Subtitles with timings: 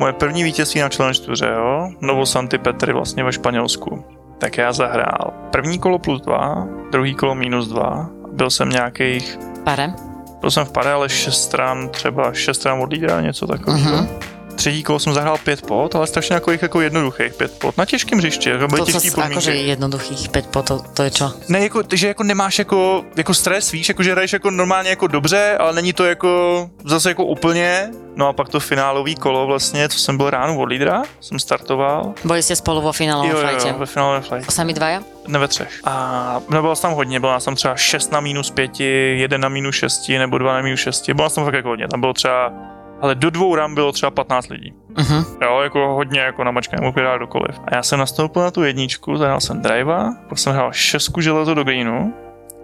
[0.00, 4.04] moje první vítězství na Challenge Touře, jo, Novo Santi Petry vlastně ve Španělsku.
[4.38, 9.38] Tak já zahrál první kolo plus dva, druhý kolo minus dva, byl jsem nějakých...
[9.64, 9.94] Pare?
[10.40, 13.96] Byl jsem v pare, ale šest stran, třeba šest stran od lídra, něco takového.
[13.96, 17.76] Uh-huh třetí kolo jsem zahrál pět pot, ale strašně jako, jako jednoduchých pět pot.
[17.78, 19.32] Na těžkém hřišti, jako byly těžký podmínky.
[19.32, 21.32] Jakože jednoduchých pět pot, to, to je čo?
[21.48, 25.06] Ne, jako, že jako nemáš jako, jako stres, víš, jako že hraješ jako normálně jako
[25.06, 27.90] dobře, ale není to jako zase jako úplně.
[28.16, 32.12] No a pak to finálový kolo vlastně, co jsem byl ráno od lídra, jsem startoval.
[32.24, 34.50] Byli jste spolu vo finálovém jo, jo, jo, ve finálovém flight.
[34.50, 35.02] Sami dvaja?
[35.26, 35.80] Ne ve třech.
[35.84, 40.08] A nebylo tam hodně, bylo tam třeba 6 na minus 5, 1 na minus 6
[40.08, 41.10] nebo 2 na minus 6.
[41.10, 42.52] Bylo tam fakt jako hodně, tam bylo třeba
[43.00, 44.72] ale do dvou ram bylo třeba 15 lidí.
[44.94, 45.24] Uh-huh.
[45.42, 47.58] Jo, jako hodně jako na mačka, mohl hrát dokoliv.
[47.64, 51.54] A já jsem nastoupil na tu jedničku, zahrál jsem drive, pak jsem hrál šestku železo
[51.54, 52.14] do greenu.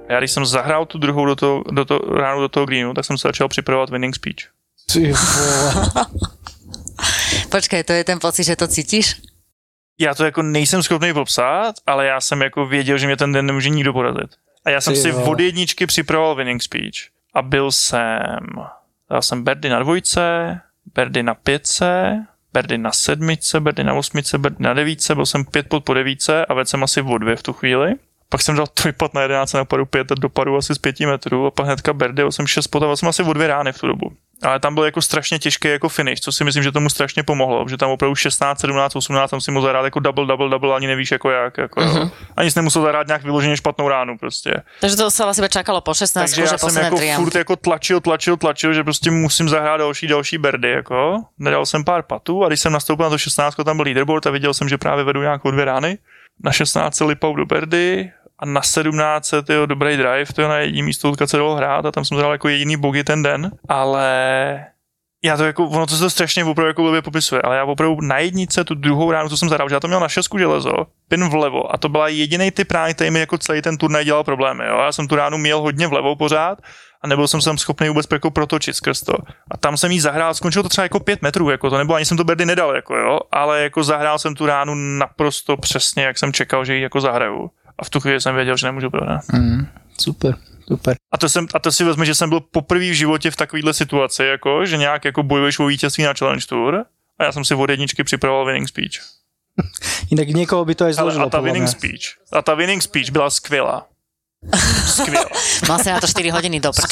[0.09, 2.95] A já když jsem zahrál tu druhou do toho, do toho, ránu do toho greenu,
[2.95, 4.37] tak jsem se začal připravovat winning speech.
[4.92, 5.12] Ty
[7.51, 9.16] Počkej, to je ten pocit, že to cítíš?
[10.01, 13.47] Já to jako nejsem schopný popsat, ale já jsem jako věděl, že mě ten den
[13.47, 14.30] nemůže nikdo porazit.
[14.67, 16.95] A já jsem Ty si od jedničky připravoval winning speech
[17.34, 18.41] a byl jsem
[19.10, 20.60] Dal jsem Berdy na dvojce,
[20.94, 25.69] Berdy na pětce, Berdy na sedmice, Berdy na osmice, Berdy na devíce, byl jsem pět
[25.69, 27.94] pod po devíce a vedl jsem asi o dvě v tu chvíli.
[28.34, 31.46] Pak jsem dal trojpad na 11 na padu 5 do padu asi z 5 metrů
[31.46, 33.86] a pak hnedka Berdy, jsem 6 pot a jsem asi o dvě rány v tu
[33.86, 37.22] dobu ale tam byl jako strašně těžký jako finish, co si myslím, že tomu strašně
[37.22, 40.77] pomohlo, že tam opravdu 16, 17, 18 tam si mohl zahrát jako double, double, double,
[40.77, 42.10] ani nevíš jako jak, jako uh-huh.
[42.36, 44.55] ani jsi nemusel zahrát nějak vyloženě špatnou ránu prostě.
[44.80, 47.22] Takže to se vlastně čekalo po 16, Takže já jsem jako triam.
[47.22, 51.22] furt jako tlačil, tlačil, tlačil, že prostě musím zahrát další, další berdy, jako.
[51.38, 54.30] Nedal jsem pár patů a když jsem nastoupil na to 16, tam byl leaderboard a
[54.30, 55.98] viděl jsem, že právě vedu nějakou dvě rány.
[56.44, 60.82] Na 16 lipou do berdy, a na 17 tyjo, dobrý drive, to je na jediný
[60.82, 64.66] místo, odkud se dalo hrát a tam jsem zhrál jako jediný bogy ten den, ale
[65.24, 67.96] já to jako, ono to se to strašně opravdu jako blbě popisuje, ale já opravdu
[68.00, 70.72] na jednice tu druhou ránu, co jsem zahrál, že já to měl na šestku železo,
[71.08, 74.24] pin vlevo a to byla jediný typ rány, který mi jako celý ten turnaj dělal
[74.24, 74.64] problémy.
[74.66, 74.78] Jo?
[74.78, 76.58] Já jsem tu ránu měl hodně vlevo pořád
[77.02, 79.14] a nebyl jsem tam schopný vůbec jako protočit skrz to.
[79.50, 82.05] A tam jsem jí zahrál, skončilo to třeba jako pět metrů, jako to nebo ani
[82.05, 86.18] jsem to berdy nedal, jako jo, ale jako zahrál jsem tu ránu naprosto přesně, jak
[86.18, 87.50] jsem čekal, že ji jako zahraju.
[87.79, 89.23] A v tu chvíli jsem věděl, že nemůžu prohrát.
[89.33, 89.67] Mm,
[90.01, 90.36] super.
[90.68, 90.96] Super.
[91.12, 93.74] A to, jsem, a to si vezme, že jsem byl poprvé v životě v takovéhle
[93.74, 96.85] situaci, jako, že nějak jako bojuješ o vítězství na Challenge Tour
[97.18, 98.92] a já jsem si od jedničky připravoval winning speech.
[100.11, 101.23] Jinak někoho by to aj zložilo.
[101.23, 102.01] Ale a ta winning speech,
[102.33, 103.86] a ta winning speech byla skvělá.
[104.86, 105.24] Skvělá.
[105.68, 106.70] Mal si na to 4 hodiny do.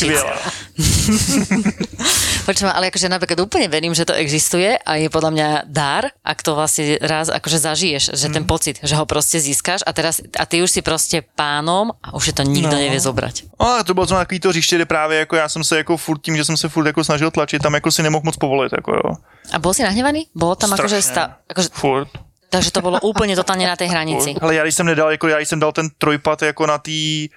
[2.43, 6.43] Počujem, ale akože napríklad úplne verím, že to existuje a je podľa mňa dar, ak
[6.43, 8.35] to vlastne raz akože zažiješ, že hmm.
[8.35, 12.15] ten pocit, že ho prostě získáš a teraz a ty už si prostě pánom a
[12.15, 12.83] už je to nikdo no.
[12.83, 13.45] nevie zobrať.
[13.61, 16.21] No, to bylo to takový to hřiště, kde právě jako já jsem se jako furt
[16.23, 18.93] tím, že jsem se furt jako snažil tlačit, tam jako si nemohl moc povolit, jako
[18.93, 19.11] jo.
[19.53, 20.27] A bol si nahněvaný?
[20.35, 20.97] Bolo tam Strašně.
[20.97, 22.09] akože, sta, akože Furt.
[22.53, 24.35] Takže to bylo úplně totálně na té hranici.
[24.41, 27.29] Ale já když jsem nedal, jako já jsem dal ten trojpad jako na tý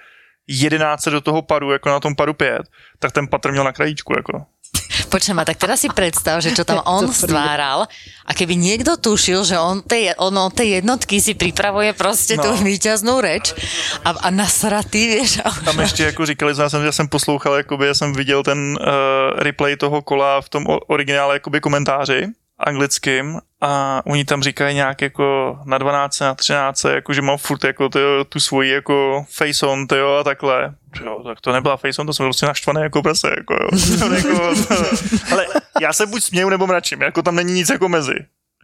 [0.48, 2.62] 11 do toho padu, jako na tom padu 5,
[2.98, 4.46] tak ten patr měl na krajíčku, jako.
[5.08, 7.88] Počujem, tak teraz si predstav, že čo tam on stváral
[8.26, 12.42] a keby niekto tušil, že on tej, on, on tej jednotky si pripravuje prostě no.
[12.42, 13.54] tu víťaznú reč
[14.04, 15.40] a, a nasratý, vieš.
[15.64, 18.86] Tam ještě jako říkali, že jsem, že jsem poslouchal, jakoby, já jsem viděl ten uh,
[19.40, 22.28] replay toho kola v tom originále jakoby komentáři
[22.58, 27.64] anglickým a oni tam říkají nějak jako na 12, na 13, jako že mám furt
[27.64, 30.74] jako tyjo, tu svoji jako face on, tyjo, a takhle.
[31.04, 33.68] Jo, tak to nebyla face on, to jsem prostě naštvaný jako prase, jako jo.
[34.14, 34.54] jako,
[35.32, 35.46] ale
[35.80, 38.14] já se buď směju nebo mračím, jako tam není nic jako mezi.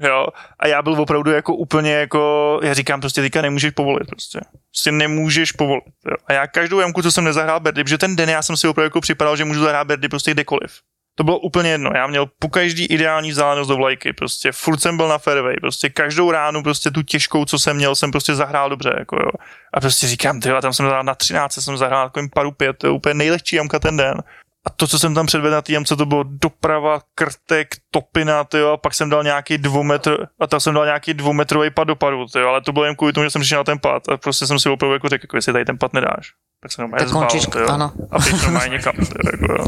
[0.01, 0.27] Jo,
[0.59, 4.41] a já byl opravdu jako úplně jako, já říkám prostě teďka nemůžeš povolit prostě.
[4.71, 5.85] Prostě nemůžeš povolit.
[6.11, 6.17] Jo.
[6.27, 8.87] A já každou jamku, co jsem nezahrál Berdy, protože ten den já jsem si opravdu
[8.87, 10.73] jako připadal, že můžu zahrát Berdy prostě kdekoliv.
[11.15, 11.91] To bylo úplně jedno.
[11.95, 14.13] Já měl po každý ideální vzdálenost do vlajky.
[14.13, 15.57] Prostě furt jsem byl na fairway.
[15.61, 18.95] Prostě každou ránu, prostě tu těžkou, co jsem měl, jsem prostě zahrál dobře.
[18.99, 19.31] Jako jo.
[19.75, 22.87] A prostě říkám, ty tam jsem zahrál na 13, jsem zahrál takovým paru pět, to
[22.87, 24.23] je úplně nejlehčí jamka ten den.
[24.67, 28.73] A to, co jsem tam předvedl na té jamce, to bylo doprava, krtek, topina, tyjo,
[28.73, 32.27] a pak jsem dal nějaký dvoumetr, a tam jsem dal nějaký dvoumetrový pad do padu,
[32.27, 34.47] tyjo, ale to bylo jen kvůli tomu, že jsem přišel na ten pad a prostě
[34.47, 36.33] jsem si opravdu jako řekl, jako jestli tady ten pad nedáš,
[36.63, 37.93] tak se normálně zbál, tyjo, ano.
[38.11, 39.67] a teď normálně někam, tyjo, jako, jo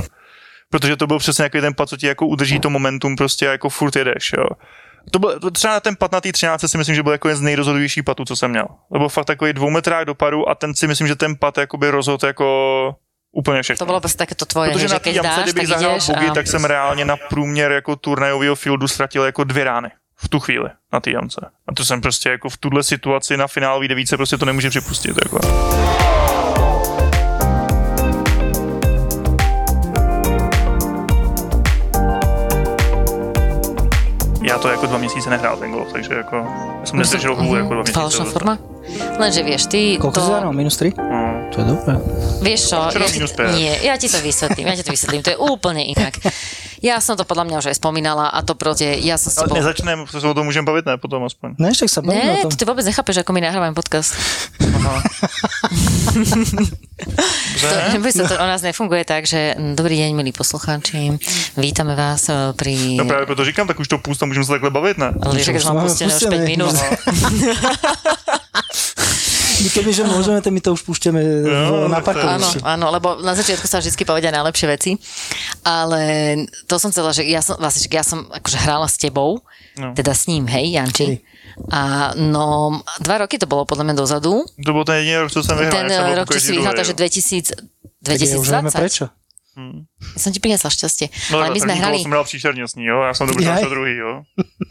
[0.75, 3.69] protože to byl přesně nějaký ten pad, co ti jako udrží to momentum prostě jako
[3.69, 4.44] furt jedeš, jo.
[5.11, 7.38] To byl, to třeba ten pad na té 13 si myslím, že byl jako jeden
[7.38, 8.67] z nejrozhoduvějších patů, co jsem měl.
[8.93, 12.26] To byl fakt takový dvoumetrák dopadu a ten si myslím, že ten pad jakoby rozhodl
[12.26, 12.94] jako
[13.32, 13.79] úplně všechno.
[13.79, 16.35] To bylo prostě také to tvoje, Protože že na té jamce, kdybych zahrál bugy, a...
[16.35, 20.69] tak jsem reálně na průměr jako turnajového fieldu ztratil jako dvě rány v tu chvíli
[20.93, 21.50] na té jamce.
[21.69, 25.17] A to jsem prostě jako v tuhle situaci na finálové devíce prostě to nemůže připustit.
[25.25, 25.38] Jako.
[34.64, 36.37] To jako dva měsíce nehrál ten golf, takže jako
[36.81, 38.00] já jsem nezdržel hůl jako dva měsíce.
[38.00, 38.58] Falšná forma?
[39.19, 40.32] Lenže vieš, ty Koľko si to...
[40.32, 40.52] zahral?
[40.52, 40.92] Minus 3?
[40.98, 41.25] No.
[41.52, 41.94] To je dobré.
[42.42, 43.19] Vieš čo, ja ti,
[43.54, 46.19] nie, ja ti to vysvetlím, ja ti to vysvetlím, to je úplne inak.
[46.84, 49.56] Ja som to podľa mňa už aj spomínala a to proste, ja som s Ale
[49.56, 51.56] nezačneme, protože se o tom můžeme bavit, ne, potom aspoň.
[51.56, 52.50] Ne, však sa bavíme o Ne, tom.
[52.52, 54.12] to ty vôbec nechápeš, ako my nahrávame podcast.
[54.60, 55.00] Aha.
[57.54, 57.66] To,
[57.98, 61.16] vôbec to, to o nás nefunguje tak, že mm, dobrý deň, milí poslucháči,
[61.56, 62.96] vítame vás eh, pri...
[63.00, 65.10] No právě proto říkám, tak už to pust a můžeme se takhle bavit, ne?
[65.22, 66.96] Ale už už mám pustené už 5 pustené.
[69.54, 72.86] My kebyže môžeme, tak my to už púšťame Jo, na tak to je- Áno, áno,
[72.90, 74.90] lebo na začiatku sa vždy povedia najlepšie veci,
[75.62, 76.00] ale
[76.64, 79.40] to som chcela, že ja som, vlastne, že ja som akože hrála s tebou,
[79.74, 79.90] No.
[79.90, 81.18] teda s ním, hej, Janči.
[81.66, 84.42] A no, dva roky to bolo podľa mňa dozadu.
[84.64, 85.74] To byl ten jediný rok, co jsem vyhrál.
[85.74, 86.96] Ten rok, čo každý si vyhral, druhý, takže jo.
[86.96, 87.54] 2000,
[88.04, 88.48] Tak ja už
[89.54, 89.94] vieme 2020.
[89.94, 90.14] prečo.
[90.14, 91.06] Ja som ti priniesla šťastie.
[91.30, 91.98] No, ale my sme první hrali...
[92.02, 93.60] jsem hrál příšerně s ní, jo, já jsem to Jaj.
[93.60, 94.22] byl druhý, jo.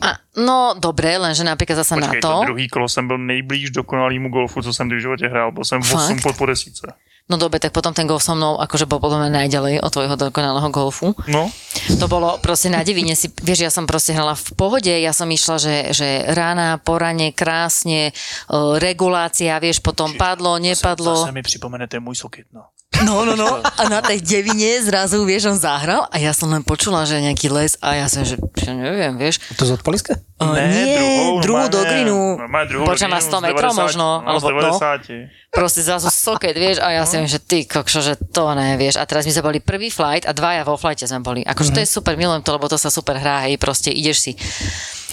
[0.01, 0.07] A,
[0.37, 2.27] no, dobre, lenže napríklad zase na Počkej, to...
[2.27, 5.81] to druhý kolo jsem byl nejblíž dokonalýmu golfu, co jsem v životě hrál, byl jsem
[5.81, 6.23] 8 Fakt?
[6.23, 6.87] pod po desíce.
[7.23, 10.15] No dobre, tak potom ten golf so mnou akože bol podľa mňa najďalej od tvojho
[10.19, 11.15] dokonalého golfu.
[11.31, 11.47] No,
[11.95, 15.31] To bolo proste na divine si, vieš, ja som proste hrala v pohode, ja som
[15.31, 18.11] išla, že, že rána, porane, krásne,
[18.51, 21.15] uh, regulácia, vieš, potom padlo, nepadlo.
[21.15, 22.67] Zase mi připomenete můj sokyt, no.
[23.03, 23.59] No, no, no.
[23.59, 27.51] A na tej devine zrazu, vieš, on zahral a ja som len počula, že nejaký
[27.51, 29.43] les a ja som, že, že neviem, vieš.
[29.59, 30.17] To z odpaliska?
[30.39, 32.39] Uh, nie, druhú do greenu.
[32.87, 34.75] Počkaj, na 100 metrov možno, alebo no.
[34.79, 35.53] 90.
[35.53, 38.97] proste zrazu soket, vieš, a ja si viem, že ty kokšo, že to ne, vieš.
[38.99, 41.41] A teraz my sme boli prvý flight a dvaja vo flighte sme boli.
[41.43, 44.31] Akože to je super, milujem to, lebo to sa super hrá, hej, proste ideš si.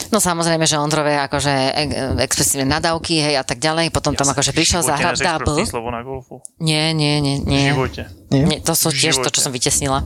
[0.08, 1.92] No samozrejme, že Ondrové akože e-
[2.24, 3.92] expresívne nadávky, hej, a tak ďalej.
[3.92, 5.60] Potom tam akože prišiel, zahral double.
[5.68, 6.40] slovo na golfu.
[6.56, 7.68] Nie, nie, nie, V nie.
[7.76, 8.08] životě.
[8.30, 8.42] Nie?
[8.46, 9.34] Nie, to sú V tiež to, živote.
[9.36, 9.98] čo som vytesnila.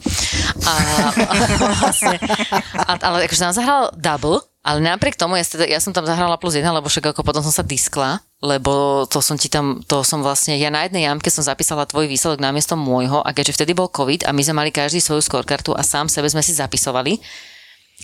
[0.65, 0.73] A,
[1.85, 2.17] vlastne,
[2.75, 6.57] a, ale akože tam zahral double, ale napriek tomu, ja, ja som tam zahrala plus
[6.57, 10.25] jedna, lebo však ako potom som sa diskla, lebo to som ti tam, to som
[10.25, 13.93] vlastne, ja na jednej jamke som zapísala tvoj výsledok namiesto môjho a keďže vtedy bol
[13.93, 17.21] COVID a my sme mali každý svoju scorekartu a sám sebe sme si zapisovali,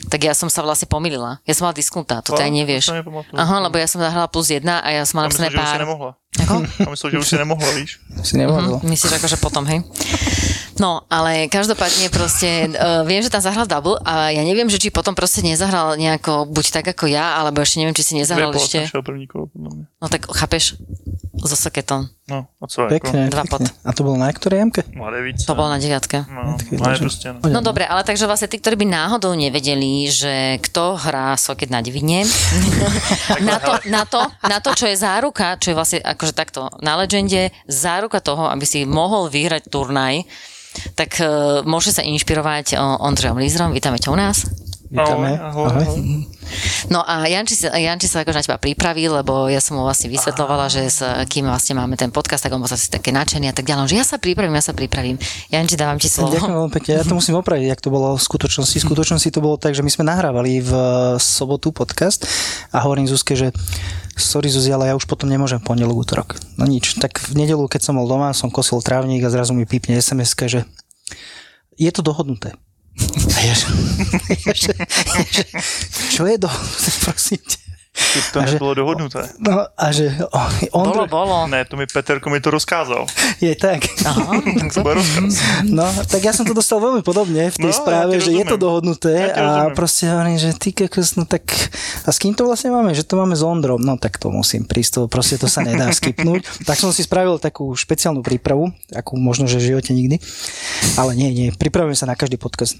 [0.08, 1.42] tak ja som sa vlastne pomýlila.
[1.44, 2.84] Ja som mala disknutá, to ty aj nevieš.
[2.88, 3.36] To.
[3.36, 5.60] Aha, lebo ja som zahrala plus jedna a ja som Já mala myslím, napísané že
[5.60, 5.80] už si pár.
[5.84, 6.10] nemohla.
[6.40, 6.54] Ako?
[6.78, 7.90] Já myslím, že už si nemohla, víš.
[8.22, 8.78] Si nevládol.
[8.80, 9.82] Hm, myslíš akože potom, hej?
[10.80, 14.88] No, ale každopádne proste, uh, viem, že tam zahral double a ja neviem, že či
[14.88, 19.02] potom proste nezahral nejako, buď tak ako ja, alebo ešte neviem, či si nezahral šel
[19.04, 19.86] první kolo, podle mě.
[20.00, 20.80] No tak chápeš,
[21.44, 22.08] so soketom.
[22.28, 22.94] No, a co jako?
[22.94, 23.58] Pekne, Dva pekne.
[23.58, 23.62] pod.
[23.84, 24.82] A to bolo na ktorej jamke?
[24.92, 25.44] Mladé víc.
[25.44, 26.24] To bolo na deviatke.
[26.28, 27.40] No, no, prostě, no.
[27.50, 31.80] No dobre, ale takže vlastne tí, ktorí by náhodou nevedeli, že kto hrá soket na
[31.80, 32.24] divine,
[33.48, 36.96] na, to, na, to, na to, čo je záruka, čo je vlastne akože takto na
[36.96, 40.24] legende, záruka toho, aby si mohol vyhrať turnaj,
[40.94, 43.74] tak uh, môže sa inšpirovať uh, Ondřejom Lízrom.
[43.74, 44.46] Vítame ťa u nás.
[44.90, 45.38] Vítame.
[45.38, 46.26] Ahoj, ahoj, Ahoj.
[46.90, 50.66] No a Janči Janči sa akože na teba pripravil, lebo ja som mu vlastne vysvetlovala,
[50.66, 50.98] že s
[51.30, 53.86] kým vlastne máme ten podcast, tak on bol zase také nadšený a tak ďalej.
[53.86, 55.14] Že ja sa pripravím, ja sa pripravím.
[55.54, 56.34] Janči, dávam ti slovo.
[56.34, 56.90] Ďakujem veľmi pekne.
[56.98, 58.76] Ja to musím opraviť, jak to bolo v skutočnosti.
[58.82, 60.72] V skutočnosti to bolo tak, že my sme nahrávali v
[61.22, 62.26] sobotu podcast
[62.74, 63.54] a hovorím Zuzke, že
[64.18, 66.28] sorry Zuzi, ale ja už potom nemôžem pondelok, útorok.
[66.58, 66.98] No nič.
[66.98, 70.34] Tak v nedelu, keď som bol doma, som kosil trávnik a zrazu mi pípne sms
[70.50, 70.66] že
[71.78, 72.58] je to dohodnuté.
[73.36, 73.66] A ja, že,
[74.46, 74.72] ja, že,
[75.14, 75.44] ja, že
[78.30, 79.26] to A že- nebylo dohodnuté.
[79.38, 80.14] No a že
[80.70, 81.36] on, Bolo, bolo.
[81.46, 83.06] Ne, to mi Peterko mi to rozkázal.
[83.38, 83.82] je tak.
[84.00, 84.38] Aha,
[84.74, 85.32] To bude rozkaz.
[85.64, 88.56] No, tak ja som to dostal veľmi podobne v tej No, ti že je to
[88.56, 89.74] dohodnuté a rozumiem.
[89.74, 91.44] proste hovorím, že ty kokos, no tak
[92.00, 92.92] a s kým to vlastne máme?
[92.92, 93.78] Že to máme s Ondrom.
[93.78, 96.46] No tak to musím prísť, to proste to sa nedá skipnúť.
[96.62, 100.22] Tak som si spravil takú špeciálnu prípravu, akú možno, že v živote nikdy.
[100.94, 102.78] Ale nie, nie, pripravujem sa na každý podcast.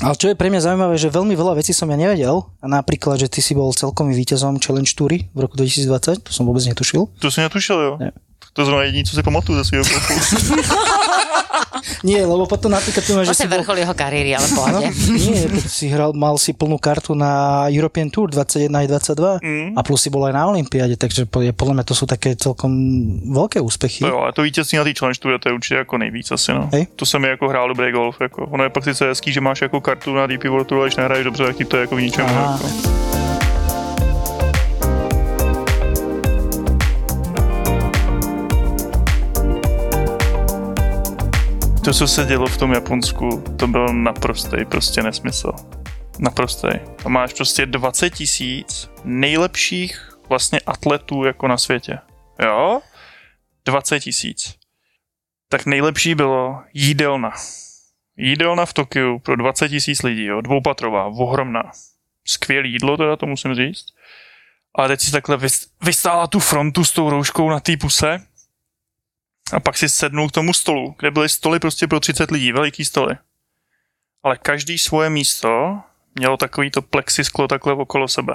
[0.00, 2.48] Ale čo je pre mňa zaujímavé, že veľmi veľa vecí som ja nevedel.
[2.64, 6.48] A napríklad, že ty si bol celkovým víťazom Challenge Toury v roku 2020, to som
[6.48, 7.12] vôbec netušil.
[7.20, 7.92] To si netušil, jo?
[8.00, 8.16] Ne.
[8.52, 10.12] To zrovna jediný, co si pamatuju ze svého golfu.
[12.02, 13.58] Nie, lebo potom napríklad tu máš, že si Vlastne bol...
[13.62, 14.86] vrchol jeho kariéry, ale No, pohode.
[14.90, 19.68] nie, keď si hral, mal si plnú kartu na European Tour 21 aj 22 Mm.
[19.78, 22.70] a plus si bol aj na Olympiáde, takže je- podľa mňa to sú také celkom
[23.30, 24.02] veľké úspechy.
[24.02, 26.52] To jo, ale to vítězství na té challenge tour, to je určitě jako nejvíc asi,
[26.52, 26.68] no.
[26.72, 26.86] Hej.
[26.96, 28.46] To se mi jako hrál dobrý golf, jako.
[28.46, 30.96] Ono je pak sice hezký, že máš jako kartu na DP World Tour, ale když
[30.96, 32.58] nehraješ dobře, tak ti to je jako k ničemu, Aha.
[32.62, 33.11] jako.
[41.84, 45.52] To, co se dělo v tom Japonsku, to byl naprostý prostě nesmysl.
[46.18, 46.68] Naprostý.
[47.04, 51.98] A máš prostě 20 tisíc nejlepších vlastně atletů jako na světě.
[52.42, 52.80] Jo?
[53.64, 54.54] 20 tisíc.
[55.48, 57.30] Tak nejlepší bylo jídelna.
[58.16, 61.62] Jídelna v Tokiu pro 20 tisíc lidí, jo, dvoupatrová, ohromná.
[62.26, 63.86] skvělé jídlo, teda to musím říct.
[64.74, 65.38] Ale teď si takhle
[65.82, 68.26] vystála tu frontu s tou rouškou na té puse
[69.52, 72.84] a pak si sednul k tomu stolu, kde byly stoly prostě pro 30 lidí, veliký
[72.84, 73.16] stoly.
[74.22, 75.80] Ale každý svoje místo
[76.14, 78.34] mělo takový to plexisklo takhle okolo sebe.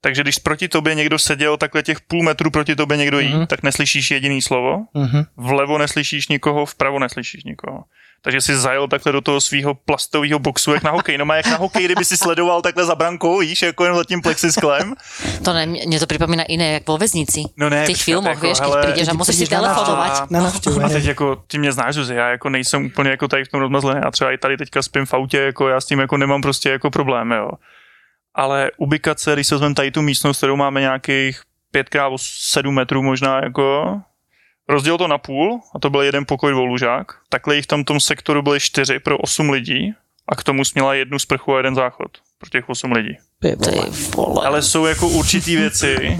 [0.00, 3.46] Takže když proti tobě někdo seděl takhle těch půl metru proti tobě někdo jí, mm-hmm.
[3.46, 5.26] tak neslyšíš jediný slovo, mm-hmm.
[5.36, 7.84] vlevo neslyšíš nikoho, vpravo neslyšíš nikoho
[8.22, 11.18] takže si zajel takhle do toho svého plastového boxu, jak na hokej.
[11.18, 14.04] No má jak na hokej, kdyby si sledoval takhle za brankou, víš, jako jen za
[14.04, 14.94] tím plexisklem.
[15.44, 17.42] To ne, mě to připomíná jiné, jak po věznici.
[17.56, 20.30] No ne, v těch filmoch, jako, víš, když přijdeš a musíš si telefonovat.
[20.30, 20.84] Na, na, no.
[20.84, 23.60] a teď jako, ty mě znáš, že já jako nejsem úplně jako tady v tom
[23.60, 24.00] rozmazlený.
[24.04, 26.70] Já třeba i tady teďka spím v autě, jako já s tím jako nemám prostě
[26.70, 27.50] jako problém, jo.
[28.34, 31.42] Ale ubikace, když se vezmeme tady tu místnost, kterou máme nějakých
[31.74, 34.00] 5x7 metrů možná, jako,
[34.68, 37.06] Rozdělil to na půl a to byl jeden pokoj dvoulužák.
[37.28, 39.94] Takhle jich v tom, tom sektoru byly čtyři pro osm lidí
[40.28, 43.18] a k tomu směla jednu sprchu a jeden záchod pro těch osm lidí.
[44.44, 46.16] Ale jsou jako určitý věci.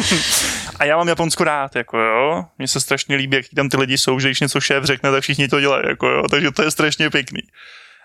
[0.78, 2.44] a já mám Japonsko rád, jako jo.
[2.58, 5.22] Mně se strašně líbí, jak tam ty lidi jsou, že když něco šéf řekne, tak
[5.22, 6.22] všichni to dělají, jako jo.
[6.30, 7.40] Takže to je strašně pěkný.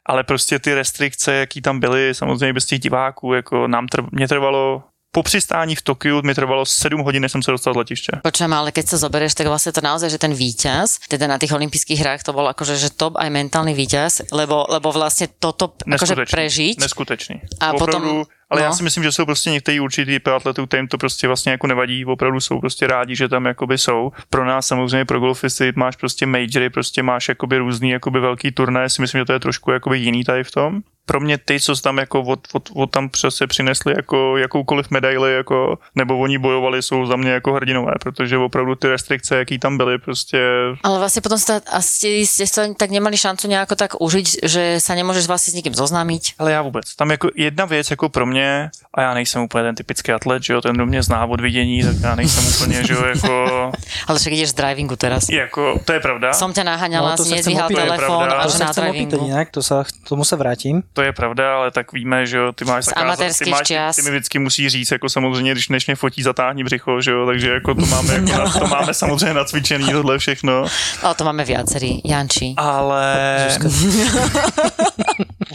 [0.06, 4.28] Ale prostě ty restrikce, jaký tam byly, samozřejmě bez těch diváků, jako nám trv, mě
[4.28, 8.12] trvalo po přistání v Tokiu mi trvalo 7 hodin, než jsem se dostal z letiště.
[8.24, 11.51] Počujem, ale keď sa zoberieš, tak vlastne to naozaj, že ten víťaz, teda na tých
[11.51, 16.15] olympijských hrách to bol akože že top aj mentálny víťaz, lebo, lebo vlastne toto akože
[16.32, 16.80] prežiť.
[16.80, 17.44] Neskutečný.
[17.60, 18.65] A Opravdu, potom ale no.
[18.65, 22.06] já si myslím, že jsou prostě některý určitý atletů, kterým to prostě vlastně jako nevadí,
[22.06, 24.12] opravdu jsou prostě rádi, že tam jakoby jsou.
[24.30, 28.89] Pro nás samozřejmě pro golfisty máš prostě majory, prostě máš jakoby různý jakoby velký turné,
[28.89, 31.75] si myslím, že to je trošku jakoby jiný tady v tom pro mě ty, co
[31.75, 36.82] tam jako od, od, od tam přece přinesli jako jakoukoliv medaili, jako, nebo oni bojovali,
[36.82, 40.39] jsou za mě jako hrdinové, protože opravdu ty restrikce, jaký tam byly, prostě...
[40.84, 44.96] Ale vlastně potom jste, asi jste se tak nemali šancu nějak tak užít, že se
[44.96, 46.22] nemůžeš vlastně s někým zoznámit?
[46.39, 46.96] Ale já vůbec.
[46.96, 50.53] Tam jako jedna věc jako pro mě, a já nejsem úplně ten typický atlet, že
[50.53, 53.72] jo, ten do mě zná od vidění, tak já nejsem úplně, že jo, jako...
[54.08, 55.30] Ale však jdeš z drivingu teraz.
[55.30, 56.34] Jako, to je pravda.
[56.34, 59.30] Som tě naháňala, no, nezvíhal telefon a že na drivingu.
[59.51, 60.84] To sa, tomu se vrátím.
[60.94, 63.96] To je pravda, ale tak víme, že jo, ty máš zakázat, ty, máš, čas.
[63.96, 67.25] ty mi vždycky musí říct, jako samozřejmě, když než mě fotí, zatáhni břicho, že jo,
[67.25, 70.65] takže jako to máme, jako na, to máme samozřejmě nacvičený tohle všechno.
[71.01, 72.53] Ale to máme viacerý, Janči.
[72.58, 73.48] Ale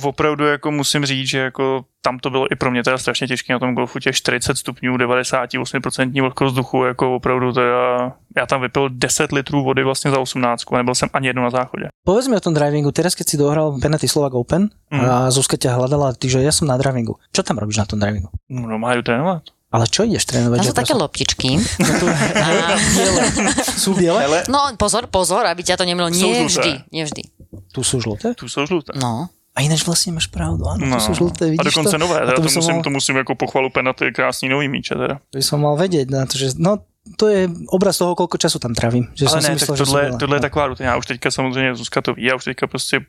[0.02, 3.52] opravdu jako musím říct, že jako tam to bylo i pro mě teda strašně těžké
[3.52, 8.88] na tom golfu, těch 40 stupňů, 98% vlhkost vzduchu, jako opravdu teda, já tam vypil
[8.92, 11.88] 10 litrů vody vlastně za 18 a nebyl jsem ani jednou na záchodě.
[12.04, 15.00] Povedz mi o tom drivingu, teraz keď si dohral Penalty Slovak Open mm.
[15.02, 17.18] a Zuzka ťa hľadala, ty, že ja som na drivingu.
[17.34, 18.30] Čo tam robíš na tom drivingu?
[18.46, 19.50] No, majú trénovať.
[19.74, 20.62] Ale čo ideš trénovať?
[20.62, 21.58] To sú také loptičky.
[21.58, 21.90] No
[22.94, 23.22] biele.
[23.74, 24.46] Sú biele?
[24.46, 26.06] No pozor, pozor, aby ťa to nemilo.
[26.06, 27.22] Nie vždy, nie vždy.
[27.74, 28.32] Tu sú žluté?
[28.38, 28.94] Tu sú žluté.
[28.94, 29.26] No.
[29.56, 30.96] A jinak vlastně máš pravdu, ano, no.
[30.96, 31.98] to jsou žluté, vidíš A dokonce to?
[31.98, 32.82] nové, a to, to, musím, mal...
[32.82, 35.20] to musím jako pochvalu penalty, krásný nový míče teda.
[35.30, 36.78] To jsem mal vědět, na to, že, no
[37.16, 39.08] to je obraz toho, kolko času tam trávím.
[39.14, 40.90] Že Ale ne, si myslel, tak tohle, že tohle je taková rutina.
[40.90, 43.00] Já už teďka samozřejmě Zuzka to ví, já už teďka prostě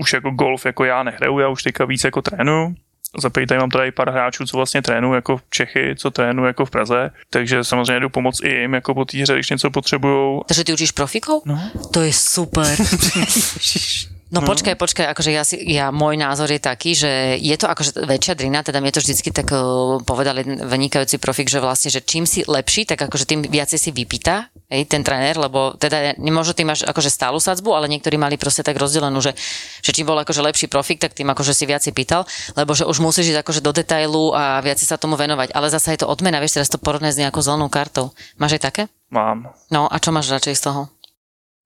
[0.00, 2.74] už jako golf jako já nehraju, já už teďka víc jako trénu.
[3.22, 6.64] Za tady mám tady pár hráčů, co vlastně trénují jako v Čechy, co trénují jako
[6.64, 10.40] v Praze, takže samozřejmě jdu pomoct i jim jako po té hře, když něco potřebují.
[10.46, 11.42] Takže ty učíš profikou?
[11.44, 11.60] No.
[11.92, 12.66] To je super.
[14.36, 14.52] No hmm.
[14.52, 18.36] počkaj, počkaj, akože ja, si, ja, môj názor je taký, že je to akože väčšia
[18.36, 22.28] drina, teda mi to vždycky tak uh, povedal jeden vynikajúci profik, že vlastne, že čím
[22.28, 26.68] si lepší, tak akože tým viacej si vypýta, hej, ten tréner, lebo teda nemôžu tým
[26.68, 29.32] máš akože stálu sadzbu, ale niektorí mali proste tak rozdelenú, že,
[29.80, 32.28] že čím bol akože lepší profik, tak tým akože si viacej pýtal,
[32.60, 35.96] lebo že už musíš ísť akože do detailu a viacej sa tomu venovať, ale zase
[35.96, 38.12] je to odmena, vieš, teraz to porovnať s nejakou zelenou kartou.
[38.36, 38.82] Máš aj také?
[39.06, 39.54] Mám.
[39.70, 40.80] No a čo máš radšej z toho?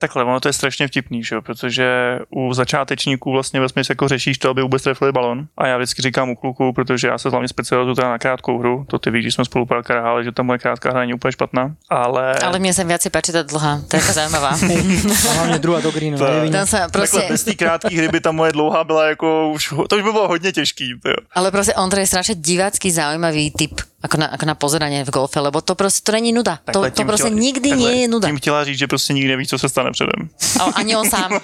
[0.02, 1.42] Takhle, ono to je strašně vtipný, že jo?
[1.42, 5.46] protože u začátečníků vlastně vlastně jako řešíš to, aby vůbec trefili balon.
[5.58, 8.84] A já vždycky říkám u kluků, protože já se hlavně specializuju teda na krátkou hru,
[8.88, 11.32] to ty víš, že jsme spolu párkrát hráli, že ta moje krátká hra není úplně
[11.32, 12.34] špatná, ale...
[12.34, 14.48] Ale mě se víc páči ta dlouhá, to je jako zajímavá.
[15.28, 16.18] a hlavně druhá do greenu.
[16.52, 17.16] Tam se prostě...
[17.16, 20.12] Takhle, bez té krátké hry by ta moje dlouhá byla jako, už, to už by
[20.12, 20.90] bylo hodně těžký.
[20.90, 21.14] Jo.
[21.32, 25.40] Ale prostě Ondrej je strašně divácky zaujímavý typ ako na, ako na pozeranie v golfe,
[25.40, 26.58] lebo to prostě to není nuda.
[26.64, 28.28] Takhle, to, to prostě chtěla, nikdy takhle, nie je nuda.
[28.28, 30.28] Tím chtěla říct, že prostě nikdy neví, co se stane předem.
[30.60, 31.40] Ale ani on sám.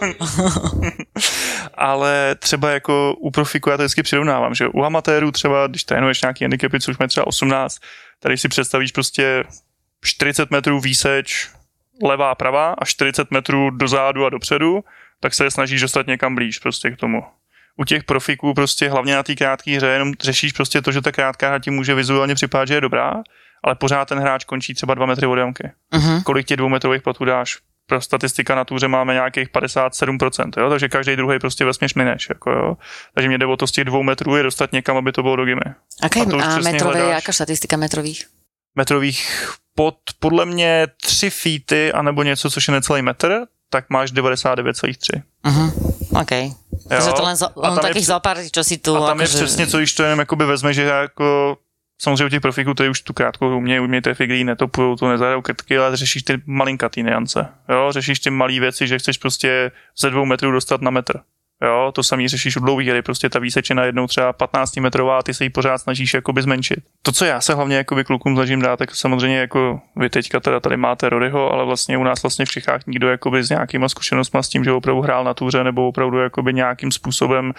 [1.74, 6.22] Ale třeba jako u profiku já to vždycky přirovnávám, že u amatérů třeba, když trénuješ
[6.22, 7.76] nějaký handicapy, což má třeba 18,
[8.20, 9.44] tady si představíš prostě
[10.04, 11.50] 40 metrů výseč
[12.02, 14.84] levá, pravá a 40 metrů dozadu a dopředu,
[15.20, 17.22] tak se snažíš dostat někam blíž prostě k tomu
[17.76, 21.12] u těch profiků prostě hlavně na té krátké hře jenom řešíš prostě to, že ta
[21.12, 23.14] krátká hra ti může vizuálně připadat, že je dobrá,
[23.64, 25.70] ale pořád ten hráč končí třeba dva metry od jamky.
[25.92, 26.22] Uh-huh.
[26.22, 27.58] Kolik těch dvoumetrových platů dáš?
[27.86, 30.70] pro statistika na túře máme nějakých 57%, jo?
[30.70, 32.28] takže každý druhý prostě vesměs mineš.
[32.28, 32.76] Jako, jo?
[33.14, 35.36] Takže mě jde o to z těch dvou metrů je dostat někam, aby to bylo
[35.36, 35.60] do gimy.
[36.02, 37.14] Aké, A to a metrové, hledáš.
[37.14, 38.26] jaká statistika metrových?
[38.74, 45.22] Metrových pod podle mě 3 feety, anebo něco, což je necelý metr, tak máš 99,3.
[45.44, 45.68] Uh-huh.
[46.20, 46.32] OK.
[46.88, 48.96] Takže to len, zo, A len je takých zopár, čo si tu...
[48.96, 51.58] A tam je akože- přesně, co když to jenom jakoby vezme, že jako
[52.02, 55.08] samozřejmě u těch profíků, to je už tu krátkou umějí, umějí té figry, netopujou to,
[55.08, 57.48] nezahrajou krtky, ale řešíš ty malinkatý niance.
[57.68, 61.20] Jo, řešíš ty malé věci, že chceš prostě ze dvou metrů dostat na metr.
[61.64, 65.22] Jo, to samý řešíš u dlouhých hry, prostě ta výsečena jednou třeba 15 metrová a
[65.22, 66.78] ty se ji pořád snažíš jakoby zmenšit.
[67.02, 70.60] To, co já se hlavně jakoby klukům snažím dát, tak samozřejmě jako vy teďka teda
[70.60, 74.42] tady máte Roryho, ale vlastně u nás vlastně v Čechách nikdo jakoby s nějakýma zkušenostmi
[74.42, 77.52] s tím, že opravdu hrál na túře nebo opravdu jakoby nějakým způsobem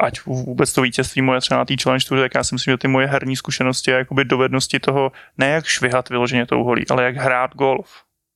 [0.00, 2.78] ať vůbec to vítězství moje třeba na té challenge touře, tak já si myslím, že
[2.78, 7.04] ty moje herní zkušenosti a jakoby dovednosti toho, ne jak švihat vyloženě tou holí, ale
[7.04, 7.88] jak hrát golf,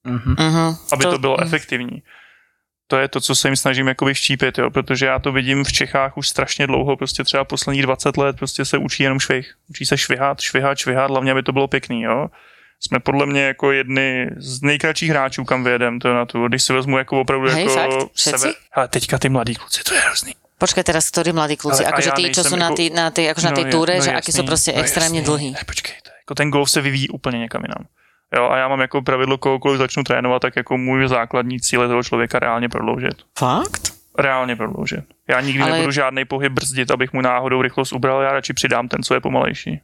[0.06, 0.34] Mhm.
[0.34, 0.76] Uh-huh.
[0.92, 2.02] aby to bylo efektivní.
[2.87, 5.73] To je to, co se jim snažím jakoby vštípit, jo, protože já to vidím v
[5.73, 9.55] Čechách už strašně dlouho, prostě třeba posledních 20 let prostě se učí jenom švih.
[9.71, 12.28] Učí se švihat, švihat, švihat, hlavně aby to bylo pěkný, jo.
[12.81, 16.73] Jsme podle mě jako jedny z nejkratších hráčů, kam vyjedem to na tu, když si
[16.73, 18.12] vezmu jako opravdu Hej, jako fakt?
[18.14, 18.49] Všetci?
[18.73, 20.33] Ale teďka ty mladí kluci, to je hrozný.
[20.57, 23.52] Počkaj teraz, ktorí mladí kluci, akože tí, čo sú na, ako- tej, na, akože na
[23.52, 25.28] tej túre, no že akí sú jasný, proste no extrémne jasný.
[25.28, 25.49] dlhí.
[25.52, 27.85] Ne, počkejte, jako ten golf se vyvíjí úplně někam jinam.
[28.35, 31.88] Jo, a já mám jako pravidlo, kohokoliv začnu trénovat, tak jako můj základní cíl je
[31.88, 33.14] toho člověka reálně prodloužit.
[33.38, 33.92] Fakt?
[34.18, 35.04] Reálně prodloužit.
[35.28, 38.88] Já nikdy Ale- nebudu žádný pohyb brzdit, abych mu náhodou rychlost ubral, já radši přidám
[38.88, 39.80] ten, co je pomalejší.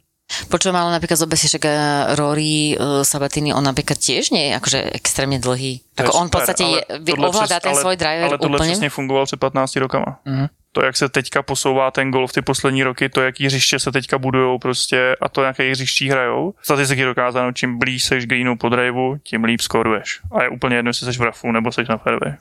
[0.49, 1.77] Počujem, ale napríklad zober si však eh,
[2.17, 5.83] Rory uh, Sabatini, on napríklad tiež nie je akože extrémne dlhý.
[5.93, 8.39] Je Ako on v podstate ale je, tohle ovládá přes- ten ale- svoj driver Ale
[8.39, 8.71] tohle úplne.
[8.73, 10.11] přesně fungoval před 15 rokama.
[10.25, 10.47] Mhm.
[10.73, 14.19] To, jak se teďka posouvá ten golf ty poslední roky, to, jaký hřiště se teďka
[14.19, 16.55] budujou prostě a to, jaké hřiští hrajou.
[16.63, 20.21] Statistiky dokázáno, čím blíž seš greenu po driveu, tím líp skoruješ.
[20.33, 22.33] A je úplně jedno, jestli seš v rafu nebo seš na fairway.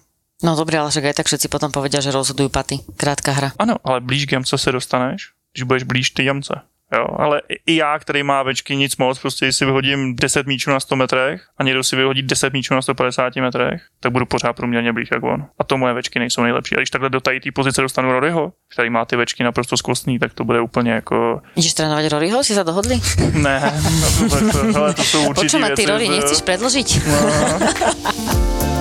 [0.43, 2.81] No dobre, ale však aj tak všetci potom povedia, že rozhodujú paty.
[2.97, 3.50] Krátka hra.
[3.61, 6.61] Ano, ale blíž k jamce se dostaneš, když budeš blíž ty jamce.
[6.93, 10.79] Jo, ale i- já, který má večky nic moc, prostě si vyhodím 10 míčů na
[10.79, 14.94] 100 metrech a někdo si vyhodí 10 míčů na 150 metrech, tak budu pořád průměrně
[14.94, 15.46] blíž jak on.
[15.59, 16.75] A to moje večky nejsou nejlepší.
[16.75, 20.20] A když takhle do tady té pozice dostanu Roryho, který má ty večky naprosto skvostný,
[20.20, 21.42] tak to bude úplně jako...
[21.55, 22.44] Ideš trénovať Roryho?
[22.44, 23.00] Si sa dohodli?
[23.42, 23.74] Ne,
[24.20, 25.85] to, to, to, hele, to jsou určitý Počujem, a ty.
[25.85, 26.89] Rory nechceš predlžiť?
[26.98, 27.59] Já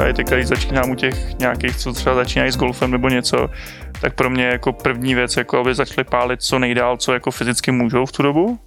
[0.00, 3.50] i teď, když začínám u těch nějakých, co třeba začínají s golfem nebo něco,
[4.00, 7.70] tak pro mě jako první věc, jako aby začali pálit co nejdál, co jako fyzicky
[7.72, 8.58] můžou v tu dobu,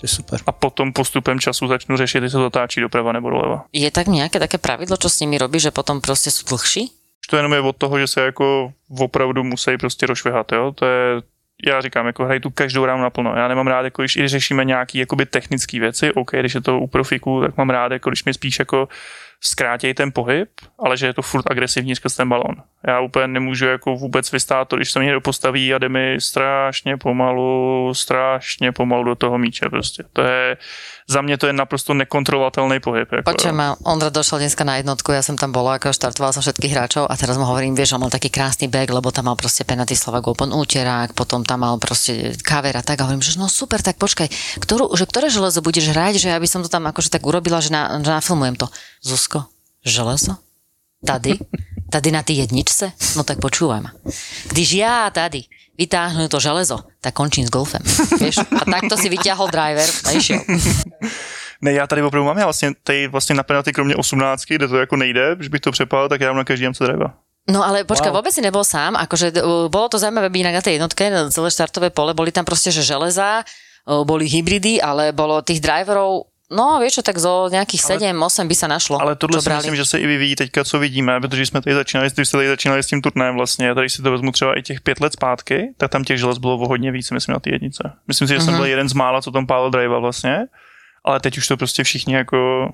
[0.00, 0.40] To je super.
[0.46, 3.64] a potom postupem času začnu řešit, jestli to zatáčí doprava nebo doleva.
[3.72, 6.90] Je tak nejaké také pravidlo, čo s nimi robí, že potom proste sú dlhší?
[7.30, 11.22] To jenom je od toho, že se jako opravdu musí prostě rošvihat, jo, to je
[11.66, 13.34] já říkám, jako hraj tu každou ránu naplno.
[13.36, 16.78] Já nemám rád, jako když i řešíme nějaký jakoby technické věci, OK, když je to
[16.78, 18.88] u profiků, tak mám rád, jako když mi spíš jako
[19.42, 22.62] zkrátějí ten pohyb, ale že je to furt agresivní skrz ten balon.
[22.86, 26.16] Já úplně nemůžu jako vůbec vystát to, když se mi někdo postaví a jde mi
[26.18, 30.04] strašně pomalu, strašně pomalu do toho míče prostě.
[30.12, 30.56] To je,
[31.08, 33.12] za mě to je naprosto nekontrolovatelný pohyb.
[33.12, 36.42] Jako, Počujem ma, Ondra došiel dneska na jednotku, ja som tam bola, ako štartovala som
[36.42, 39.36] všetkých hráčov a teraz mu hovorím, vieš, on mal taký krásny bag, lebo tam mal
[39.36, 43.38] proste penalty Slovak Open úterák, potom tam mal proste kaver a tak a hovorím, že
[43.38, 44.28] no super, tak počkaj,
[44.62, 47.58] ktorú, že ktoré železo budeš hrať, že ja by som to tam akože tak urobila,
[47.62, 48.66] že, na, že nafilmujem to.
[49.02, 49.31] Zuzko,
[49.84, 50.36] železo?
[51.06, 51.38] Tady?
[51.90, 52.92] Tady na tej jedničce?
[53.16, 53.90] No tak počúvaj ma.
[54.48, 55.44] Když ja tady
[55.78, 57.82] vytáhnu to železo, tak končím s golfem.
[58.20, 58.38] Vieš?
[58.38, 60.40] A takto si vyťahol driver a išiel.
[61.62, 64.76] Ne, já tady opravdu mám, já vlastně tady vlastně na penalty kromě 18, kde to
[64.76, 67.14] jako nejde, když bych to přepál, tak já mám na každý jamce driva.
[67.50, 68.22] No ale počkaj, Wow.
[68.22, 71.26] vôbec si nebol sám, akože uh, bolo to zaujímavé byť inak na tej jednotke, na
[71.26, 76.30] celé štartové pole, boli tam proste, že železa, uh, boli hybridy, ale bolo tých driverov,
[76.52, 79.00] no čo, tak zo nejakých 7-8 by sa našlo.
[79.00, 79.58] Ale tohle si brali.
[79.58, 82.48] myslím, že se i vyvíjí teďka, co vidíme, protože jsme tady začínali, když jste tady
[82.48, 85.12] začínali s tím turnajem vlastně, a tady si to vezmu třeba i těch pět let
[85.12, 87.92] zpátky, tak tam těch želez bylo o hodně víc, myslím, na té jednice.
[88.08, 90.46] Myslím si, že jsem byl jeden z mála, co tam pálil drive vlastně,
[91.04, 92.68] ale teď už to prostě všichni jako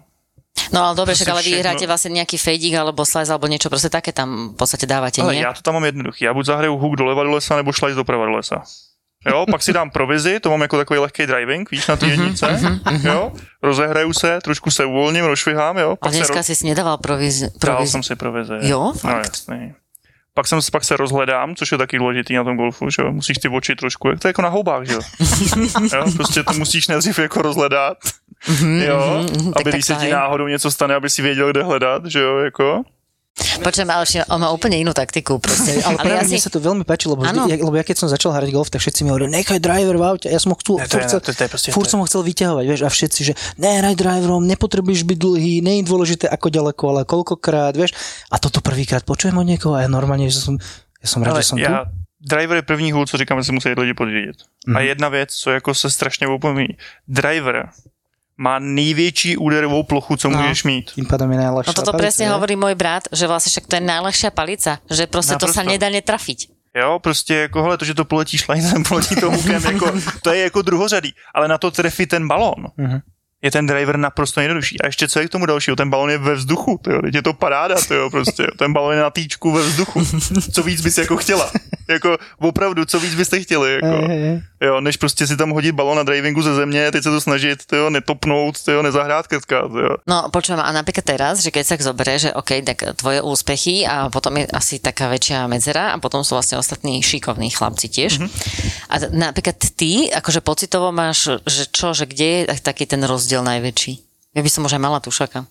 [0.72, 3.70] No ale dobre, Proste však ale vy hráte vlastne nejaký fejdík alebo slice alebo niečo,
[3.70, 5.42] proste také tam v podstate dávate, Ale nie?
[5.46, 6.24] já to tam mám jednoduchý.
[6.24, 8.62] Já buď zahraju hook doleva do lesa, nebo šlajs doprava do lesa.
[9.26, 12.60] Jo, pak si dám provizi, to mám jako takový lehký driving, víš, na té jednice,
[13.02, 16.66] jo, rozehraju se, trošku se uvolním, rozšvihám, jo, A pak se dneska ro- si si
[16.66, 17.40] nedával proviz...
[17.40, 17.90] dal proviz...
[17.90, 18.52] jsem si provizi.
[18.60, 19.26] Jo, no fakt?
[19.26, 19.74] jasný.
[20.34, 23.12] Pak, jsem, pak se rozhledám, což je taky důležitý na tom golfu, že jo?
[23.12, 25.00] musíš ty oči trošku, jak to je jako na houbách, že jo?
[25.94, 26.04] jo?
[26.16, 27.98] Prostě to musíš nejdřív jako rozhledat,
[28.86, 29.24] jo?
[29.32, 32.38] mhm, aby když se ti náhodou něco stane, aby si věděl, kde hledat, že jo,
[32.38, 32.82] jako?
[33.38, 35.78] Počujem, ale všim- on má úplne inú taktiku proste.
[35.82, 38.08] Ale, ale ja mne sa to veľmi páčilo, lebo, vždy, ja, lebo ja keď som
[38.08, 40.26] začal hrať golf, tak všetci mi hovorili, nechaj driver v aute.
[40.26, 41.98] Ja som ho chcel, Ne, to je- chcel, to- to je proste- furt je- som
[41.98, 45.84] ho chcel vyťahovať, vieš, a všetci, že ne, hraj driverom, nepotrebuješ byť dlhý, nie je
[45.84, 47.94] dôležité ako ďaleko, ale koľkokrát, vieš.
[48.28, 50.54] A toto prvýkrát počujem od niekoho a ja normálne, že som,
[50.98, 51.90] ja som rád, Ale že som já, tu.
[52.20, 54.36] driver je první hůl, co říkám, že si musí lidi podřídit.
[54.66, 54.76] Mm.
[54.76, 54.88] A Mhm.
[54.88, 56.74] jedna věc, co jako se strašně opomíní.
[57.08, 57.68] Driver
[58.38, 60.38] má největší úderovou plochu, co No.
[60.38, 60.94] můžeš mít.
[60.94, 62.32] Tým pádom je najľahšia No toto palica, presne ne?
[62.38, 65.70] hovorí môj brat, že vlastne však to je najľahšia palica, že proste to sa Naprosto.
[65.74, 66.38] nedá netrafiť.
[66.78, 70.40] Jo, prostě jako, hele, to, že to poletí šlajzem, poletí to hukem, jako, to je
[70.42, 72.66] jako druhořadý, ale na to trefit ten balón.
[72.76, 73.00] Mhm.
[73.42, 74.80] Je ten driver naprosto jednodušší.
[74.80, 75.76] A ještě co je k tomu dalšího?
[75.76, 78.46] Ten balón je ve vzduchu, tyjo, teď je to paráda, tyjo, prostě.
[78.58, 80.02] Ten balón je na týčku ve vzduchu.
[80.52, 81.50] Co víc bys jako chtěla?
[81.88, 83.74] Jako opravdu, co víc byste chtěli?
[83.74, 84.08] Jako.
[84.60, 87.66] Jo, než prostě si tam hodit balón na drivingu ze země, teď se to snažit,
[87.66, 89.96] tyjo, netopnout, tyjo, nezahrát krtka, tyjo.
[90.06, 94.10] No počujem, a napríklad teraz, že keď sa zoberie, že OK, tak tvoje úspechy a
[94.10, 98.12] potom je asi taká väčšia medzera a potom sú vlastne ostatní šikovní chlapci tiež.
[98.18, 98.90] Mm-hmm.
[98.90, 103.40] A napríklad ty, akože pocitovo máš, že čo, že kde je tak- taký ten rozdiel
[103.46, 103.92] najväčší?
[104.36, 105.46] Ja by som už aj mala tušaka.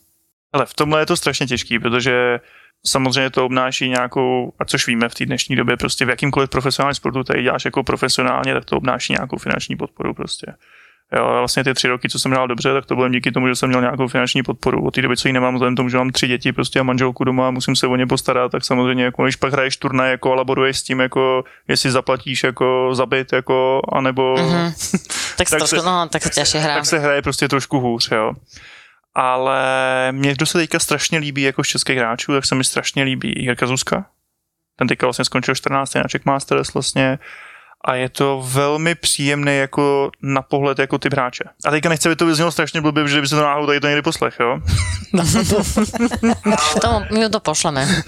[0.53, 2.39] Ale v tomhle je to strašně těžký, protože
[2.85, 6.95] samozřejmě to obnáší nějakou, a což víme v té dnešní době, prostě v jakýmkoliv profesionálním
[6.95, 10.45] sportu tady děláš jako profesionálně, tak to obnáší nějakou finanční podporu prostě.
[11.15, 13.47] Jo, a vlastně ty tři roky, co jsem hrál dobře, tak to bylo díky tomu,
[13.47, 14.85] že jsem měl nějakou finanční podporu.
[14.85, 17.23] Od té doby, co ji nemám, vzhledem tomu, že mám tři děti prostě a manželku
[17.23, 20.35] doma a musím se o ně postarat, tak samozřejmě, jako, když pak hraješ turnaj, jako
[20.35, 24.71] laboruješ s tím, jako, jestli zaplatíš jako zabit, jako, anebo Mhm.
[25.37, 26.75] Tak, Tak trošku, se- no, tak ťažšie hrá.
[26.75, 28.33] tak se hraje prostě trošku hůř, jo.
[29.19, 29.61] Ale
[30.11, 33.33] mě, kdo se teďka strašně líbí jako z českých hráčů, tak se mi strašně líbí
[33.37, 34.05] Jirka Zuzka.
[34.75, 35.95] Ten teďka vlastně skončil 14.
[35.95, 37.19] na Czech Masters vlastně
[37.85, 41.43] a je to velmi příjemný jako na pohled jako typ hráče.
[41.65, 43.87] A teďka nechci, aby to vyznělo strašně blbě, že by se to náhodou tady to
[43.87, 44.59] někdy poslech, jo?
[46.81, 47.87] Tomu, my to pošleme.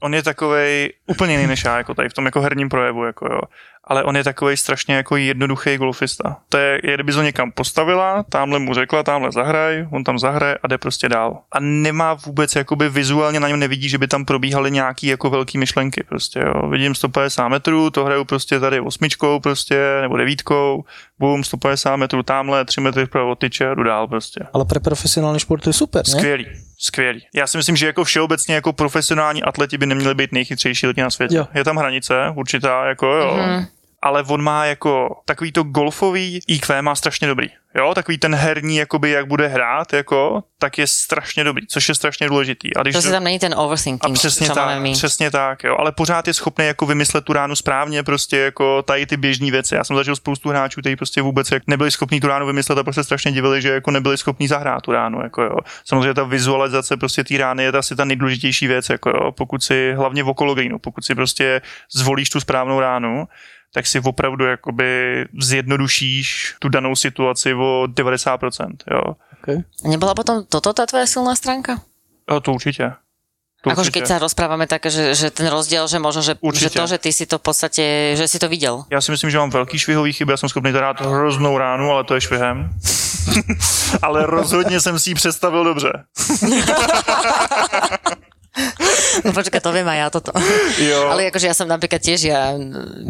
[0.00, 3.26] On je takovej úplně jiný než já, jako tady v tom jako herním projevu, jako
[3.32, 3.40] jo.
[3.90, 6.36] Ale on je takovej strašně jako jednoduchý golfista.
[6.48, 10.58] To je, je kdyby ho někam postavila, tamhle mu řekla, tamhle zahraj, on tam zahraje
[10.62, 11.38] a jde prostě dál.
[11.52, 15.58] A nemá vůbec, jakoby vizuálně na něm nevidí, že by tam probíhaly nějaký jako velký
[15.58, 16.68] myšlenky, prostě jo.
[16.68, 20.84] Vidím 150 metrů, to hraju prostě tady osmičkou prostě, nebo devítkou,
[21.18, 24.40] bum, 150 metrů tamhle, 3 metry vpravo tyče a jdu dál prostě.
[24.52, 26.18] Ale pre profesionálny šport to je super, ne?
[26.18, 26.46] Skvělý,
[26.78, 27.26] skvělý.
[27.34, 31.10] Já si myslím, že jako všeobecně jako profesionální atleti by neměli být nejchytřejší lidi na
[31.10, 31.36] světě.
[31.36, 31.46] Jo.
[31.54, 33.38] Je tam hranice, určitá, jako jo.
[33.46, 33.66] Mhm.
[34.02, 37.48] Ale on má jako takový to golfový IQ má strašně dobrý.
[37.74, 41.94] Jo, takový ten herní, jakoby jak bude hrát, jako, tak je strašně dobrý, což je
[41.94, 42.76] strašně důležitý.
[42.76, 45.76] A když Proste tam není ten a overthinking, přesně čo máme tak, přesně tak, jo.
[45.78, 49.74] Ale pořád je schopný jako vymyslet tu ránu správně, prostě jako tady ty běžné věci.
[49.74, 52.82] Já jsem zažil spoustu hráčů, kteří prostě vůbec jak nebyli schopní tu ránu vymyslet a
[52.82, 55.56] prostě strašně divili, že jako nebyli schopní zahrát tu ránu, jako jo.
[55.84, 59.32] Samozřejmě ta vizualizace prostě té rány je asi ta nejdůležitější věc, jako jo.
[59.32, 63.28] Pokud si hlavně v okolo greenu, pokud si prostě zvolíš tu správnou ránu,
[63.74, 69.16] tak si opravdu jakoby zjednodušíš tu danou situaci o 90%, jo.
[69.40, 69.64] Okay.
[69.84, 71.80] Nebola potom toto tá tvoja silná stránka?
[72.28, 72.92] A to určitě.
[73.60, 76.88] To Akože keď sa rozprávame také, že, že ten rozdiel, že možno, že, že to,
[76.88, 78.88] že ty si to v podstate, že si to videl.
[78.88, 82.04] Já si myslím, že mám velký švihový chyby, já jsem schopný zahrát hroznou ránu, ale
[82.04, 82.70] to je švihem.
[84.02, 85.92] ale rozhodně jsem si ji představil dobře.
[89.24, 90.30] No počkaj, to viem aj ja toto.
[90.78, 91.10] Jo.
[91.10, 92.54] Ale akože ja som napríklad tiež, ja,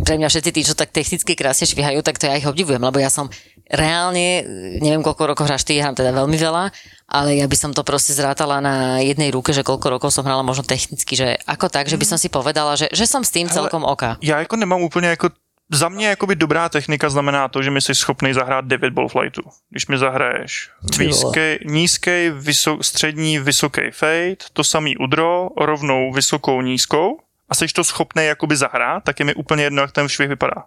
[0.02, 2.96] pre mňa všetci tí, čo tak technicky krásne švihajú, tak to ja ich obdivujem, lebo
[2.96, 3.28] ja som
[3.68, 4.42] reálne,
[4.80, 6.74] neviem koľko rokov hráš ty, hrám teda veľmi veľa,
[7.10, 10.42] ale ja by som to proste zrátala na jednej ruke, že koľko rokov som hrala
[10.42, 13.46] možno technicky, že ako tak, že by som si povedala, že, že som s tým
[13.46, 14.18] celkom oka.
[14.22, 15.28] Já jako nemám úplně jako
[15.72, 19.42] za mě jakoby dobrá technika znamená to, že mi jsi schopný zahrát 9 ball flightů.
[19.70, 27.18] Když mi zahraješ výzkej, nízkej, vysok, střední, vysoký fade, to samý udro, rovnou vysokou, nízkou
[27.48, 30.64] a jsi to schopný jakoby zahrát, tak je mi úplně jedno, jak ten švih vypadá.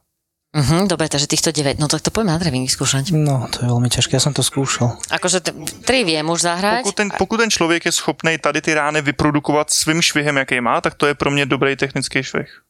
[0.53, 3.09] Mhm, dobre, takže týchto 9, no tak to poďme na dreving vyskúšať.
[3.09, 5.01] No, to je veľmi ťažké, ja som to skúšal.
[5.09, 6.85] Akože t- tri viem už zahrať.
[6.85, 10.77] Pokud ten, pokud ten člověk je schopný tady ty rány vyprodukovat svým švihem, jaký má,
[10.81, 12.61] tak to je pro mě dobrý technický švih.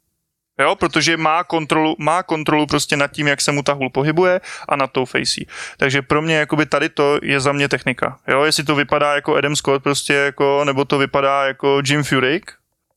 [0.60, 4.42] Jo, protože má kontrolu, má kontrolu prostě nad tím, jak se mu ta hůl pohybuje
[4.70, 5.48] a nad tou fací.
[5.78, 8.20] Takže pro mě jakoby tady to je za mě technika.
[8.28, 12.52] Jo, jestli to vypadá jako Adam Scott prostě jako, nebo to vypadá jako Jim Furyk,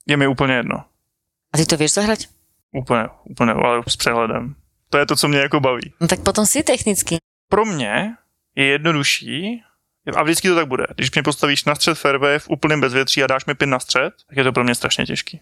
[0.06, 0.84] je mi úplně jedno.
[1.52, 2.26] A ty to vieš zahrať?
[2.72, 4.54] Úplně, úplně, ale s přehledem.
[4.90, 5.92] To je to, co mě jako baví.
[6.00, 7.16] No tak potom si technicky.
[7.48, 8.14] Pro mě
[8.54, 9.62] je jednodušší
[10.14, 10.86] A vždycky to tak bude.
[10.94, 14.14] Když mě postavíš na střed fairway v úplném bezvětří a dáš mi pin na střed,
[14.28, 15.40] tak je to pro mě strašně těžký.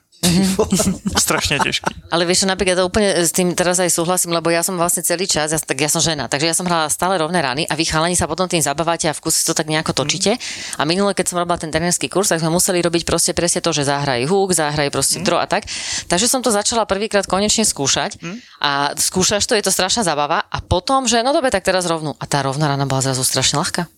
[1.18, 1.94] strašně těžký.
[2.10, 5.28] Ale vieš, napríklad to úplne s tým teraz aj súhlasím, lebo ja som vlastne celý
[5.28, 7.84] čas, ja, tak ja som žena, takže ja som hrala stále rovné rany a vy
[7.84, 10.38] chalani sa potom tým zabávate a v kuse to tak nejako točíte.
[10.78, 13.74] A minule, keď som robila ten trénerský kurz, tak sme museli robiť proste presne to,
[13.74, 15.36] že zahraj hook, zahraj proste mm.
[15.36, 15.68] a tak.
[16.08, 18.16] Takže som to začala prvýkrát konečne skúšať
[18.62, 22.16] a skúšaš to, je to strašná zabava a potom, že no dobre, tak teraz rovnú.
[22.16, 23.90] A tá rovná rana bola zrazu strašne ľahká.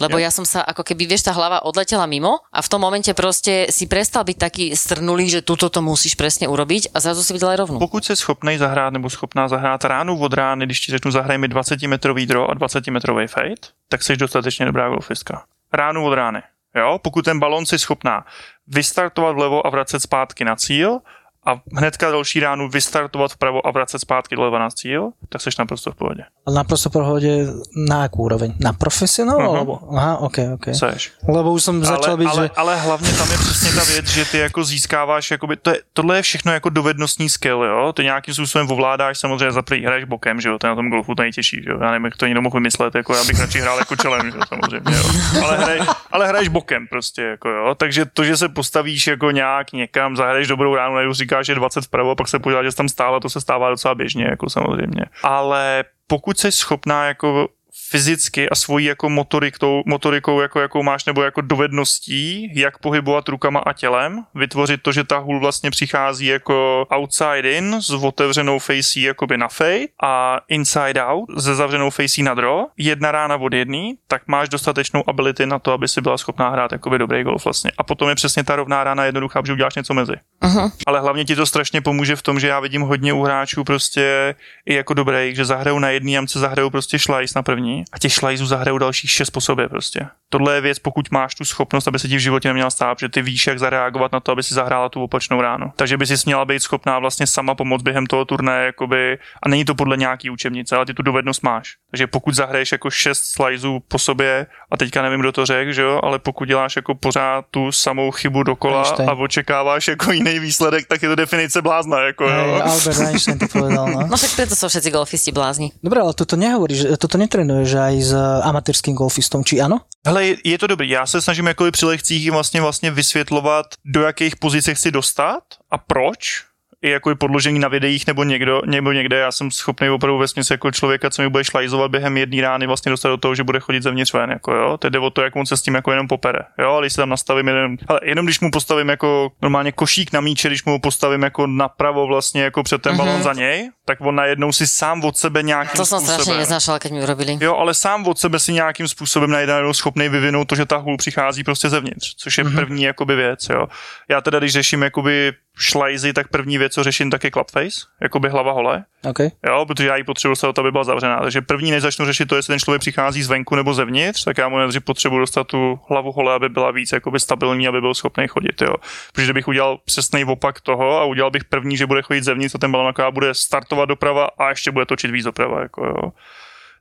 [0.00, 3.10] Lebo ja som sa, ako keby, vieš, tá hlava odletela mimo a v tom momente
[3.14, 7.32] proste si prestal byť taký strnulý, že tuto to musíš presne urobiť a zrazu si
[7.32, 7.78] videl aj rovnú.
[7.78, 11.48] Pokud jsi schopný zahrát nebo schopná zahrát ránu od rány, když ti řeknu zahraj mi
[11.48, 15.44] 20 metrový draw a 20 metrový fade, tak jsi dostatečně dobrá golfistka.
[15.72, 16.42] Ránu od rány.
[16.74, 16.98] Jo?
[17.02, 18.24] Pokud ten balon si schopná
[18.66, 20.98] vystartovat vlevo a vracet zpátky na cíl
[21.46, 25.92] a hnedka další ránu vystartovat vpravo a vracet zpátky doleva na cíl, tak jsi naprosto
[25.92, 26.24] v pohodě.
[26.46, 27.32] Ale naprosto v pohode
[27.74, 28.54] na akú úroveň?
[28.62, 29.42] Na profesionál?
[29.42, 29.82] Alebo?
[29.90, 30.66] Aha, ok, ok.
[30.74, 31.12] Seš.
[31.26, 32.50] Lebo už som začal ale, byť, ale, že...
[32.56, 36.16] ale hlavně tam je přesně ta věc, že ty jako získáváš, jakoby, to je, tohle
[36.16, 37.92] je všechno jako dovednostní skill, jo?
[37.92, 40.58] Ty nějakým způsobem ovládáš, samozřejmě za prvý hraješ bokem, že jo?
[40.58, 41.78] To je na tom golfu to nejtěžší, že jo?
[41.82, 44.38] Já nevím, jak to někdo mohl vymyslet, jako já bych radši hrál jako čelem, že
[44.38, 44.42] jo?
[44.48, 45.04] samozřejmě, jo?
[45.44, 45.80] Ale, hraj,
[46.12, 47.74] ale hraješ bokem prostě, jako jo?
[47.74, 51.84] Takže to, že se postavíš jako nějak někam, zahraješ dobrou ránu, najednou říkáš, že 20
[51.84, 55.04] vpravo, pak se podíváš, že tam stála, to se stává docela běžně, jako samozřejmě.
[55.22, 57.48] Ale pokud jsi schopná jako
[57.90, 63.60] fyzicky a svojí jako motorikou, motorikou jako, jakou máš, nebo jako dovedností, jak pohybovat rukama
[63.60, 69.02] a tělem, vytvořit to, že ta hůl vlastně přichází jako outside in s otevřenou fací
[69.02, 73.94] jakoby na fade a inside out se zavřenou fací na draw, jedna rána od jedný,
[74.08, 77.70] tak máš dostatečnou ability na to, aby si byla schopná hrát jakoby dobrý golf vlastně.
[77.78, 80.12] A potom je přesně ta rovná rána jednoduchá, že uděláš něco mezi.
[80.42, 80.70] Uh-huh.
[80.86, 84.34] Ale hlavně ti to strašně pomůže v tom, že já vidím hodně u hráčů prostě
[84.66, 88.12] i jako dobrých, že zahrajou na jedný jamce, zahrajou prostě šlajs na první a těch
[88.12, 90.06] šlajzů zahrajou dalších šest po sobě prostě.
[90.28, 93.08] Tohle je věc, pokud máš tu schopnost, aby se ti v životě neměla stát, že
[93.08, 95.72] ty víš, jak zareagovat na to, aby si zahrála tu opačnou ránu.
[95.76, 99.64] Takže by si měla být schopná vlastně sama pomoct během toho turnaje, jakoby, a není
[99.64, 101.74] to podle nějaký učebnice, ale ty tu dovednost máš.
[101.90, 105.82] Takže pokud zahraješ jako šest slajzů po sobě, a teďka nevím, kdo to řekl, že
[105.82, 109.10] jo, ale pokud děláš jako pořád tu samou chybu dokola Einstein.
[109.10, 112.30] a očekáváš jako jiný výsledek, tak je to definice blázna, jako jo.
[112.30, 114.06] Hej, Albert Einstein to povedal, no.
[114.10, 115.72] No však preto sú všetci golfisti blázni.
[115.82, 118.12] Dobre, ale toto nehovoríš, toto netrenuješ aj s
[118.44, 119.82] amatérským golfistom, či áno?
[120.06, 120.88] Hele, je, je to dobrý.
[120.88, 125.78] Já se snažím jako při lekcích vlastně, vlastně vysvětlovat, do jakých pozic chci dostat a
[125.78, 126.44] proč.
[126.82, 129.16] I jako i podložení na videích nebo někdo, nebo někde.
[129.18, 132.66] Já jsem schopný opravdu ve směs jako člověka, co mi bude šlajzovat během jedné rány,
[132.66, 134.30] vlastně dostat do toho, že bude chodit zevnitř ven.
[134.30, 134.76] Jako, jo.
[134.78, 136.38] Teď jde o to, jak on se s tím jako jenom popere.
[136.58, 140.12] Jo, ale když se tam nastavím jeden, ale jenom když mu postavím jako normálně košík
[140.12, 143.70] na míče, když mu ho postavím jako napravo vlastně jako před ten balon za něj,
[143.86, 146.20] tak on najednou si sám od sebe nějakým To som způsobem.
[146.20, 147.38] strašne neznášala, keď mi urobili.
[147.40, 150.96] Jo, ale sám od sebe si nějakým způsobem najednou schopný vyvinout to, že ta hůl
[150.96, 152.54] přichází prostě zevnitř, což je mm-hmm.
[152.54, 153.66] první jakoby věc, jo.
[154.08, 158.28] Já teda, když řeším jakoby šlajzy, tak první věc, co řeším, tak je clubface, jakoby
[158.28, 158.84] hlava hole.
[159.04, 159.18] OK.
[159.20, 161.20] Jo, protože já ji potřebuji dostat, to, aby byla zavřená.
[161.20, 164.48] Takže první, než začnu řešit to, jestli ten člověk přichází zvenku nebo zevnitř, tak já
[164.48, 168.28] mu nejdřív potřebuji dostat tu hlavu hole, aby byla víc jakoby stabilní, aby byl schopný
[168.28, 168.62] chodit.
[168.62, 168.74] Jo.
[169.12, 172.58] Protože kdybych udělal přesný opak toho a udělal bych první, že bude chodit zevnitř a
[172.58, 175.60] ten balon bude startovat doprava a ještě bude točit víc doprava.
[175.62, 176.12] Jako, jo.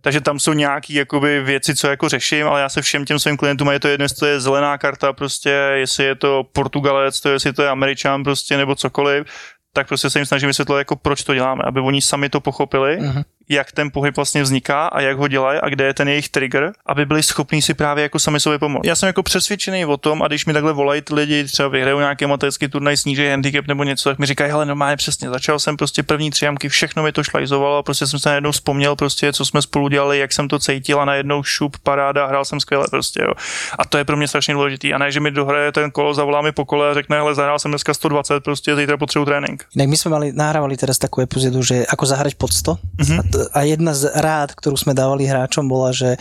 [0.01, 3.37] Takže tam jsou nějaké jakoby, věci, co jako řeším, ale já se všem těm svým
[3.37, 7.29] klientům, je to jedno, jestli to je zelená karta, prostě, jestli je to Portugalec, to
[7.29, 9.25] jestli to je Američan, prostě, nebo cokoliv,
[9.73, 12.97] tak prostě se jim snažím vysvětlovat, jako proč to děláme, aby oni sami to pochopili,
[12.97, 13.23] Mhm.
[13.49, 16.73] Jak ten pohyb vlastně vzniká a jak ho dělají a kde je ten jejich trigger,
[16.85, 18.85] aby byli schopní si právě jako sami sobě pomoct.
[18.85, 21.99] Já jsem jako přesvědčený o tom a když mi takhle volají ty lidi, třeba vyhrajou
[21.99, 25.77] nějaký amatérský turnaj, sníží handicap nebo něco, tak mi říkají, hele, normálně přesně, začal jsem
[25.77, 29.33] prostě první tři jamky, všechno mi to šlajzovalo a prostě jsem se najednou vzpomněl prostě,
[29.33, 32.85] co jsme spolu dělali, jak jsem to cítil a najednou šup, paráda, hrál jsem skvěle
[32.91, 33.33] prostě, jo.
[33.79, 34.93] A to je pro mě strašně důležitý.
[34.93, 37.59] A ne, že mi dohraje ten kolo, zavolá mi po kole a řekne, hele, zahrál
[37.59, 39.65] jsem dneska 120, prostě zítra potřebuji trénink.
[39.75, 43.34] Inak my sme mali, nahrávali teraz takú epizódu, že ako zahrať pod 100 Mhm.
[43.51, 46.15] A, jedna z rád, ktorú sme dávali hráčom bola, že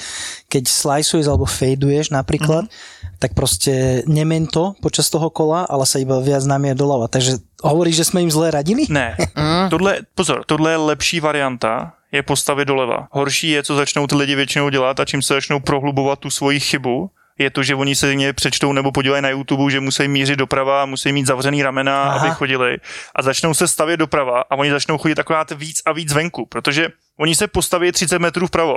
[0.49, 2.73] keď sliceuješ alebo fejduješ napríklad, Mhm.
[3.19, 7.09] tak proste nemen to počas toho kola, ale sa iba viac namie doľava.
[7.09, 8.85] Takže hovoríš, že sme im zle radili?
[8.91, 9.17] Ne,
[9.73, 13.09] tohle, pozor, tohle je lepší varianta, je postavit doleva.
[13.11, 16.61] Horší je, co začnou ty lidi většinou dělat a čím se začnou prohlubovat tu svoji
[16.61, 20.39] chybu, je to, že oni se někde přečtou nebo podívají na YouTube, že musí mířit
[20.39, 22.21] doprava, musí mít zavřený ramena, Aha.
[22.21, 22.77] Aby chodili.
[23.17, 26.89] A začnou se stavět doprava a oni začnou chodit akorát víc a víc venku, protože
[27.19, 28.77] oni se postaví 30 metrů vpravo,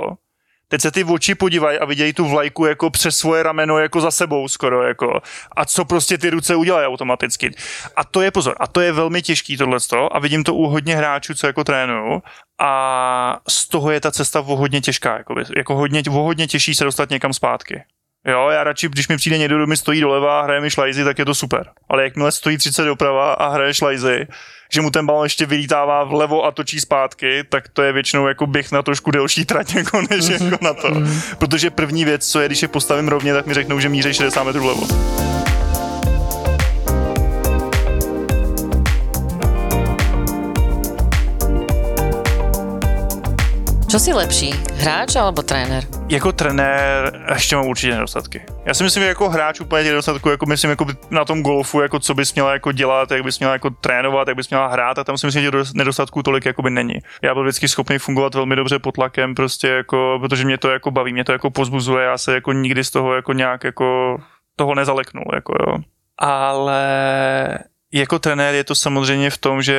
[0.70, 4.10] Teď se ty oči podívají a vidějí tu vlajku jako přes svoje rameno jako za
[4.10, 5.20] sebou skoro jako.
[5.56, 7.50] A co prostě ty ruce udělají automaticky.
[7.96, 10.96] A to je pozor, a to je velmi těžký tohleto a vidím to u hodně
[10.96, 12.22] hráčů, co jako trénuju
[12.60, 15.42] a z toho je ta cesta o hodně těžká, jakoby.
[15.56, 17.82] jako hodně, o hodně těžší se dostat někam zpátky.
[18.26, 21.04] Jo, já radši, když mi přijde někdo, kdo mi stojí doleva a hraje mi šlajzy,
[21.04, 21.70] tak je to super.
[21.88, 24.26] Ale jakmile stojí 30 doprava a hraje šlajzy,
[24.72, 28.46] že mu ten balon ještě vylítává vlevo a točí zpátky, tak to je většinou jako
[28.46, 30.44] běh na trošku delší trať jako než mm-hmm.
[30.44, 30.88] jako na to.
[30.88, 31.36] Mm-hmm.
[31.36, 34.44] Protože první věc, co je, když je postavím rovně, tak mi řeknou, že míří 60
[34.44, 34.86] metrů vlevo.
[43.88, 44.52] Čo si lepší,
[44.84, 45.84] hráč alebo tréner?
[46.08, 48.42] Jako trenér ještě mám určitě nedostatky.
[48.64, 51.80] Já si myslím, že jako hráč úplně těch nedostatků, jako myslím jako na tom golfu,
[51.80, 54.98] jako co bys měla jako dělat, jak bys měla jako trénovat, jak bys měla hrát
[54.98, 56.94] a tam si myslím, že nedostatků tolik jako by není.
[57.22, 60.90] Já byl vždycky schopný fungovat velmi dobře pod tlakem, prostě jako, protože mě to jako
[60.90, 64.18] baví, mě to jako pozbuzuje, já se jako nikdy z toho jako nějak jako
[64.56, 65.78] toho nezaleknul, jako jo.
[66.18, 66.84] Ale
[67.92, 69.78] jako trenér je to samozřejmě v tom, že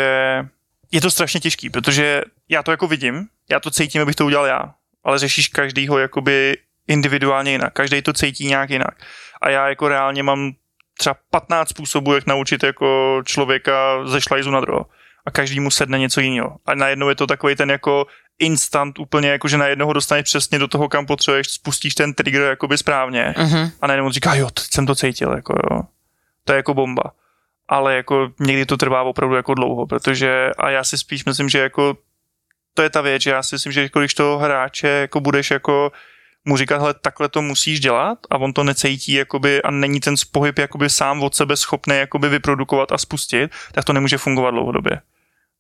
[0.92, 4.46] je to strašně těžký, protože já to jako vidím, já to cítím, abych to udělal
[4.46, 4.74] já,
[5.04, 8.96] ale řešíš každýho jakoby individuálně jinak, každý to cítí nějak jinak.
[9.42, 10.52] A já jako reálně mám
[10.98, 14.86] třeba 15 způsobů, jak naučit jako člověka ze šlajzu na droho.
[15.26, 16.58] A každý mu sedne něco jiného.
[16.66, 18.08] A najednou je to takový ten jako
[18.40, 22.42] instant úplně, jako že najednou ho dostaneš přesně do toho, kam potřebuješ, spustíš ten trigger
[22.42, 23.72] jakoby správně uh-huh.
[23.82, 25.82] a najednou říká, jo, teď jsem to cítil, jako jo.
[26.44, 27.04] To je jako bomba
[27.70, 31.60] ale jako někdy to trvá opravdu jako dlouho, protože a já si spíš myslím, že
[31.60, 31.98] jako
[32.74, 35.52] to je ta věc, že já si myslím, že jako když toho hráče jako budeš
[35.52, 35.92] jako
[36.46, 40.16] mu říkat, hele, takhle to musíš dělat a on to necítí jakoby, a není ten
[40.32, 45.02] pohyb jakoby sám od sebe schopný jakoby vyprodukovat a spustit, tak to nemůže fungovat dlouhodobě.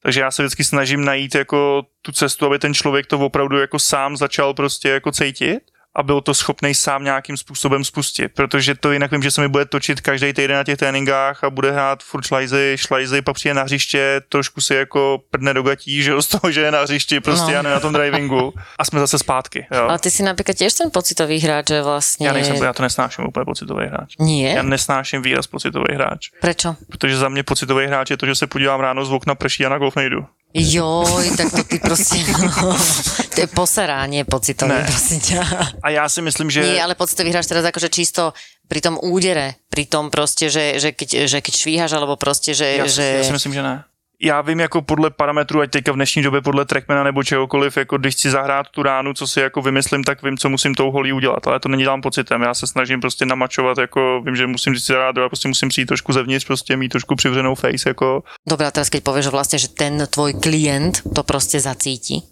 [0.04, 3.80] Takže já se vždycky snažím najít jako tu cestu, aby ten člověk to opravdu jako
[3.80, 5.60] sám začal prostě jako cítit
[5.95, 9.47] a byl to schopný sám nějakým způsobem spustit, protože to jinak vím, že se mi
[9.47, 13.54] bude točit každý týden na těch tréninkách a bude hrát furt šlajzy, šlajzy, pak přijde
[13.54, 17.19] na hřiště, trošku si jako prdne do gatí, že z toho, že je na hřišti,
[17.19, 17.60] prostě no.
[17.60, 19.67] a ne na tom drivingu a jsme zase zpátky.
[19.71, 19.84] Jo.
[19.84, 22.28] Ale ty si například těž ten pocitový hráč, že vlastně...
[22.28, 24.15] Já nejsem, já to nesnáším úplně pocitový hráč.
[24.19, 24.54] Nie?
[24.54, 26.30] Já nesnáším výraz pocitový hráč.
[26.41, 26.75] Prečo?
[26.89, 29.69] Protože za mě pocitový hráč je to, že se podívám ráno z okna prší a
[29.69, 30.25] na golf nejdu.
[30.54, 32.78] Joj, tak to ty prostě, no,
[33.36, 35.47] to je poserání pocitové, prosím ťa.
[35.84, 36.62] A já si myslím, že...
[36.62, 38.34] Nie, ale pocitový hráš teraz akože čisto
[38.67, 42.65] pri tom údere, pri tom prostě, že, že, keď, že keď švíhaš, alebo prostě, že...
[42.65, 43.04] Já, že...
[43.04, 43.84] já si myslím, že ne
[44.21, 47.97] já vím jako podle parametrů, ať teďka v dnešní době podle trackmana nebo čehokoliv, jako
[47.97, 51.13] když chci zahrát tu ránu, co si jako vymyslím, tak vím, co musím tou holí
[51.13, 52.41] udělat, ale to není dělám pocitem.
[52.41, 55.86] Já se snažím prostě namačovat, jako vím, že musím si zahrát, já prostě musím přijít
[55.86, 58.23] trošku zevnitř, prostě mít trošku přivřenou face, jako.
[58.49, 62.23] Dobrá, teraz keď pověš, že vlastně, že ten tvoj klient to prostě zacítí?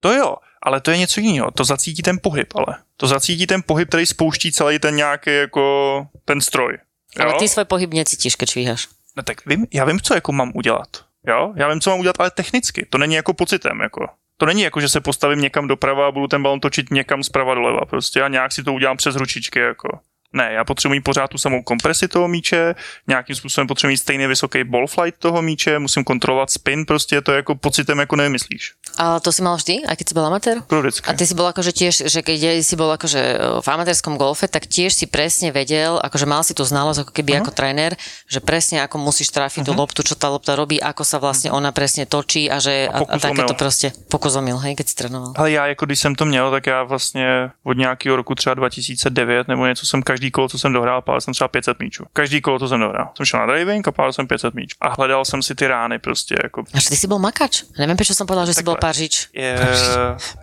[0.00, 1.50] To jo, ale to je něco jiného.
[1.50, 2.76] To zacítí ten pohyb, ale.
[2.96, 6.78] To zacítí ten pohyb, který spouští celý ten nějaký jako ten stroj.
[7.18, 7.24] Jo?
[7.24, 8.88] Ale ty svůj pohyb necítíš, když švíhaš.
[9.16, 10.88] No tak vím, já vím, co jako mám udělat.
[11.26, 12.86] Jo, já vím, co mám udělat, ale technicky.
[12.90, 14.08] To není jako pocitem, jako.
[14.36, 17.54] To není jako, že se postavím někam doprava a budu ten balon točit někam zprava
[17.54, 19.98] doleva prostě a nějak si to udělám přes ručičky, jako.
[20.32, 22.74] Ne, já potřebuji pořád tu samou kompresi toho míče,
[23.06, 27.32] nějakým způsobem potřebuji mít stejný vysoký ball flight toho míče, musím kontrolovat spin, prostě to
[27.32, 28.72] jako pocitem jako nevymyslíš.
[28.98, 30.56] A to si mal vždy, a keď si bol amatér?
[30.68, 31.06] Vždycky.
[31.08, 33.22] A ty si bol akože tiež, že keď si bol akože
[33.62, 37.32] v amatérskom golfe, tak tiež si presne vedel, akože mal si tu znalosť ako keby
[37.36, 37.42] uh-huh.
[37.46, 37.92] ako tréner,
[38.28, 39.74] že presne ako musíš trafiť uh-huh.
[39.74, 41.62] tú loptu, čo tá lopta robí, ako sa vlastne uh-huh.
[41.62, 45.32] ona presne točí a že a, a, a takéto prostě pokozomil, hej, keď si trénoval.
[45.36, 49.48] Ale já jako když jsem to měl, tak já vlastně od nějakého roku třeba 2009
[49.48, 52.04] nebo něco jsem každý kolo, co jsem dohrál, pálil jsem třeba 500 míčů.
[52.12, 53.10] Každý kolo, to jsem dohrál.
[53.16, 54.76] Jsem šel na driving a pálil jsem 500 míčů.
[54.80, 56.34] A hledal jsem si ty rány prostě.
[56.42, 56.60] Jako...
[56.74, 57.62] A ty si byl makač.
[57.78, 59.28] Nevím, proč jsem povedal, že jsi byl pařič.
[59.34, 59.68] Je...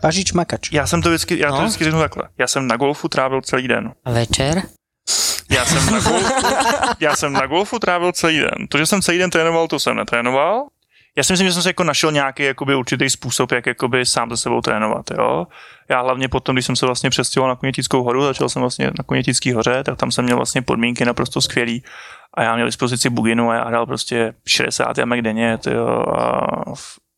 [0.01, 0.71] Pažič makač.
[0.71, 1.61] Já jsem to vždycky, já to no.
[1.61, 2.23] vždycky řeknu takhle.
[2.37, 3.91] Já jsem na golfu trávil celý den.
[4.05, 4.61] A večer?
[5.51, 6.45] Já jsem, na golfu,
[6.99, 8.67] já jsem na golfu trávil celý den.
[8.69, 10.65] To, že jsem celý den trénoval, to jsem netrénoval.
[11.17, 14.29] Já si myslím, že jsem si jako našel nějaký jakoby, určitý způsob, jak jakoby, sám
[14.29, 15.05] se sebou trénovat.
[15.11, 15.47] Jo?
[15.89, 19.03] Já hlavně potom, když jsem se vlastně přestěhoval na Konětickou horu, začal jsem vlastně na
[19.05, 21.83] Konětický hoře, tak tam jsem měl vlastně podmínky naprosto skvělý
[22.33, 26.47] a já měl dispozici buginu a já hrál prostě 60 jamek denně, tyjo, a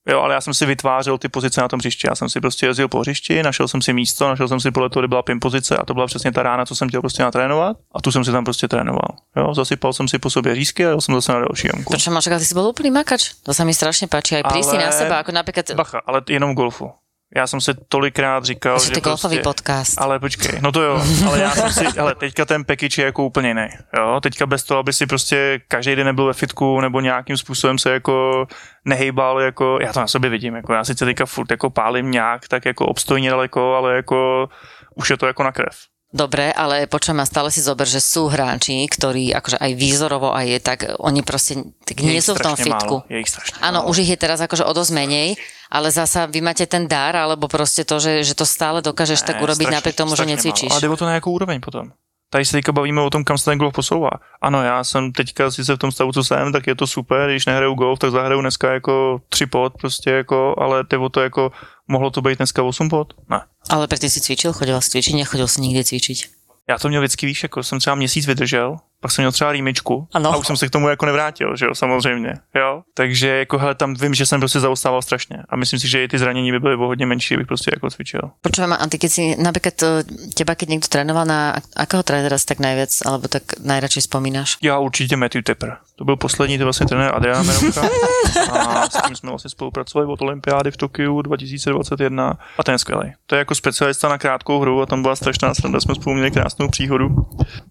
[0.10, 2.08] Jo, ale já jsem si vytvářel ty pozice na tom hřišti.
[2.08, 4.90] Já jsem si prostě jezdil po hřišti, našel jsem si místo, našel jsem si podle
[4.90, 7.24] toho, kde byla pin pozice a to byla přesně ta rána, co jsem chtěl prostě
[7.24, 9.08] natrénovat a tu jsem si tam prostě trénoval.
[9.38, 11.90] Jo, zasypal jsem si po sobě řízky a jel jsem zase na další jamku.
[11.90, 13.32] Proč máš ty jsi byl úplný makač?
[13.44, 15.72] To se mi strašně páči, aj prísný na seba, jako například...
[15.72, 16.92] Bacha, ale jenom golfu.
[17.36, 20.02] Já jsem si tolikrát říkal, že to golfový prostě, podcast.
[20.02, 23.24] Ale počkej, no to jo, ale já jsem si, ale teďka ten package je jako
[23.24, 23.68] úplně jiný,
[23.98, 27.78] jo, teďka bez toho, aby si prostě každý den nebyl ve fitku nebo nějakým způsobem
[27.78, 28.46] se jako
[28.86, 32.48] nehejbal, jako, já to na sobě vidím, jako já sice teďka furt jako pálím nějak,
[32.48, 34.50] tak jako obstojně daleko, ale jako
[34.96, 35.91] už je to jako na krev.
[36.12, 40.44] Dobre, ale počujem ma stále si zober, že sú hráči, ktorí akože aj výzorovo aj
[40.44, 43.08] je, tak oni proste tak nie sú v tom fitku.
[43.08, 43.32] Málo, je ich
[43.64, 45.40] Áno, už ich je teraz akože o dosť menej,
[45.72, 49.28] ale zasa vy máte ten dar, alebo prostě to, že, že to stále dokážeš ne,
[49.28, 50.72] tak urobiť napriek tomu, že necvičíš.
[50.72, 51.96] Ale jde o to na jakou úroveň potom.
[52.34, 54.10] Tady se teďka bavíme o tom, kam se ten golf posouvá.
[54.42, 57.46] Ano, já jsem teďka sice v tom stavu, co jsem, tak je to super, když
[57.46, 61.52] nehraju golf, tak zahraju dneska jako tři pot, prostě jako, ale ty o to jako,
[61.88, 63.14] mohlo to být dneska 8 pot?
[63.30, 63.42] Ne.
[63.70, 66.28] Ale predtým si cvičil, chodil si cvičiť, nechodil si nikde cvičiť.
[66.70, 70.08] Já to měl vždycky, víš, jako jsem třeba měsíc vydržel, pak jsem měl třeba rýmičku
[70.14, 70.34] Ano.
[70.34, 72.82] a už jsem se k tomu jako nevrátil, že jo, samozřejmě, jo.
[72.94, 76.08] Takže jako hele, tam vím, že jsem prostě zaostával strašně a myslím si, že i
[76.08, 78.22] ty zranění by byly o hodně menší, bych prostě jako cvičil.
[78.42, 80.04] Počúvam, a ty keď si napríklad e,
[80.38, 84.58] teba, keď niekto trénoval na ak- akého trénera si tak najviac, alebo tak najradšej spomínaš?
[84.62, 85.78] Já určitě Matthew Tipper.
[85.96, 87.82] To byl poslední, to vlastně trenér Adriana Merouka
[88.52, 93.14] a s tím jsme vlastně spolupracovali od olympiády v Tokiu 2021 a ten je skvělý.
[93.26, 96.32] To je jako specialista na krátkou hru a tam byla strašná sranda, jsme spolu měli
[96.32, 97.08] krásnou příhodu.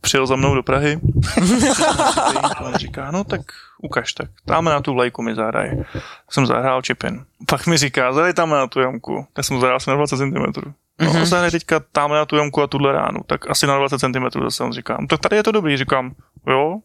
[0.00, 0.98] Přijel za mnou do Prahy.
[2.60, 3.40] on říká, no tak
[3.82, 5.70] ukaž tak, dáme na tu vlajku mi zahraj.
[5.92, 7.24] Tak jsem zahrál čipin.
[7.48, 9.26] Pak mi říká, zahraj tam na tu jamku.
[9.32, 10.72] Tak jsem zahrál asi na 20 cm.
[11.00, 13.20] No a zahraj teďka tam na tu jamku a tuhle ránu.
[13.26, 16.12] Tak asi na 20 cm zase on říká, no, tak tady je to dobrý, říkám,
[16.46, 16.78] jo.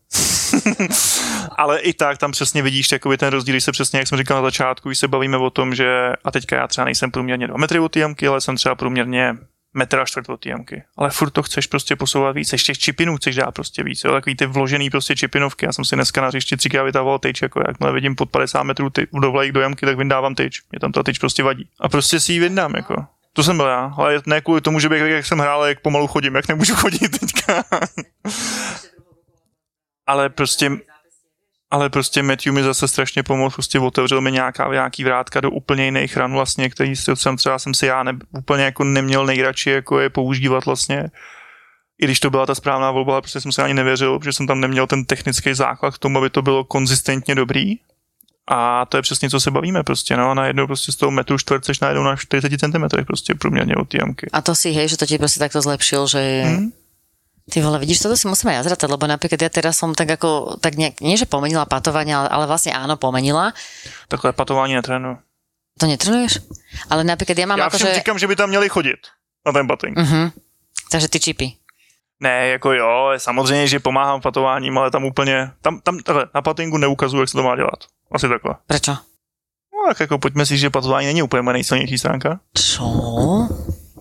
[1.57, 4.37] Ale i tak tam přesně vidíš jakoby ten rozdíl, když se přesně, jak jsem říkal
[4.37, 7.57] na začátku, když se bavíme o tom, že a teďka já třeba nejsem průměrně 2
[7.57, 9.37] metry od té jamky, ale jsem třeba průměrně
[9.75, 10.83] metr a čtvrt od té jamky.
[10.97, 14.11] Ale furt to chceš prostě posouvat víc, ještě těch čipinů chceš dát prostě víc, jo?
[14.11, 15.65] takový ty vložený prostě čipinovky.
[15.65, 18.89] Já jsem si dneska na hřišti třikrát vytahoval tyč, jako jakmile vidím pod 50 metrů
[18.89, 20.61] ty, do vlajek do jamky, tak vyndávám tyč.
[20.71, 21.69] Mě tam ta tyč prostě vadí.
[21.79, 23.05] A prostě si ji vyndám, jako.
[23.33, 26.07] To jsem byl já, ale ne kvůli tomu, že bych, jak jsem hrál, jak pomalu
[26.07, 27.63] chodím, jak nemůžu chodit teďka.
[30.07, 30.71] ale prostě
[31.71, 35.85] ale prostě Matthew mi zase strašně pomohl, prostě otevřel mi nějaká, nějaký vrátka do úplně
[35.85, 39.99] jiných ran vlastně, který jsem třeba jsem si já ne, úplně jako neměl nejradši jako
[39.99, 41.11] je používat vlastně.
[42.01, 44.47] I když to byla ta správná volba, ale prostě jsem si ani nevěřil, protože jsem
[44.47, 47.73] tam neměl ten technický základ k tomu, aby to bylo konzistentně dobrý.
[48.47, 51.65] A to je přesně, co se bavíme prostě, no, najednou prostě z toho metru čtvrt
[51.65, 54.29] seš najednou na 40 cm prostě průměrně od té jamky.
[54.33, 56.43] A to si, hej, že to ti proste takto zlepšil, že...
[56.45, 56.71] Mhm.
[57.45, 60.57] Ty vole, vidíš, toto si musíme aj zratať, lebo napríklad ja teraz som tak ako,
[60.57, 63.53] tak nejak, nie že pomenila patovanie, ale, ale vlastne áno, pomenila.
[64.09, 65.17] Takhle patování netrénuju.
[65.79, 66.39] To netrenuješ?
[66.89, 67.95] Ale napríklad ja mám Já ako, všem že...
[67.95, 69.01] říkám, že by tam měli chodit
[69.45, 69.97] na ten batting.
[69.97, 70.31] Uh-huh.
[70.91, 71.53] Takže ty čipy.
[72.19, 76.77] Ne, jako jo, samozřejmě, že pomáhám patováním, ale tam úplně, tam, tam takhle, na patingu
[76.77, 77.79] neukazuju, jak se to má dělat.
[78.11, 78.55] Asi takhle.
[78.67, 78.91] Prečo?
[79.73, 82.39] No tak jako pojďme si, že patování není úplně moje nejsilnější stránka.
[82.57, 82.87] Čo?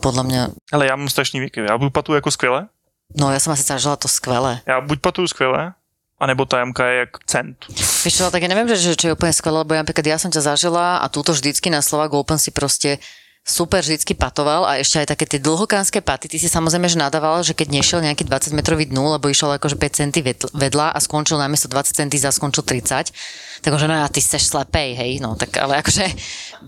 [0.01, 0.43] Podľa mňa...
[0.73, 1.65] Ale já mám strašný výkyv.
[1.69, 2.67] Já buď patuju jako skvěle,
[3.15, 4.61] No ja som asi zažila to skvelé.
[4.67, 5.73] já buď patuju skvěle,
[6.21, 7.57] anebo ta jamka je jak cent.
[8.05, 10.31] Vieš čo, tak ja neviem, že, čo je úplne skvelé, lebo ja napríklad ja som
[10.31, 12.99] ťa zažila a túto vždycky na Slovak Open si proste
[13.45, 17.45] super vždycky patoval a ešte aj také tie dlhokánske paty, ty si samozrejme, že nadával,
[17.45, 20.25] že keď nešiel nejaký 20 metrový dnu, lebo išiel akože 5 centy
[20.57, 23.13] vedľa a skončil namiesto 20 centy za skončil 30,
[23.61, 26.09] takže no a ty seš slepej, hej, no tak ale akože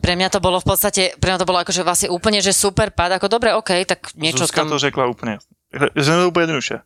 [0.04, 2.92] pre mňa to bolo v podstate, pre mňa to bolo akože vlastne úplne, že super
[2.92, 4.68] pad, ako dobre, OK, tak niečo Zuzka tam...
[4.68, 5.40] to řekla úplně.
[5.96, 6.80] Řekne to úplně jednoduše.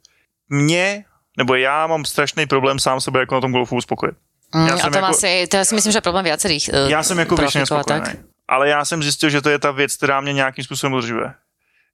[0.48, 1.04] Mně,
[1.38, 4.14] nebo já mám strašný problém sám sebe jako na tom golfu uspokojit.
[4.54, 6.70] Mm, já a jsem to, jako- asi, to já si myslím, že je problém viacerých
[6.84, 7.84] uh, Já jsem jako většině tak.
[7.84, 8.24] spokojený.
[8.48, 11.34] Ale já jsem zjistil, že to je ta věc, která mě nějakým způsobem udržuje.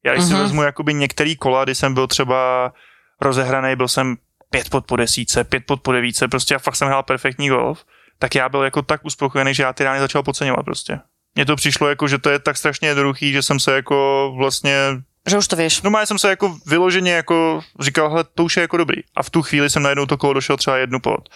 [0.04, 0.42] Já když si Mhm.
[0.42, 2.72] vezmu jakoby některý kola, kdy jsem byl třeba
[3.20, 4.16] rozehraný, byl jsem
[4.50, 7.84] pět pod po desíce, pět pod po devíce, prostě a fakt jsem hrál perfektní golf,
[8.18, 10.98] tak já byl jako tak uspokojený, že já ty rány začal podceňovat prostě.
[11.34, 14.76] Mně to přišlo jako, že to je tak strašně jednoduchý, že jsem se jako vlastně
[15.26, 15.82] Že už to vieš.
[15.82, 19.02] No já jsem se jako vyloženě jako říkal, hele, to už je jako dobrý.
[19.16, 21.28] A v tu chvíli jsem najednou to kolo došel třeba jednu pod.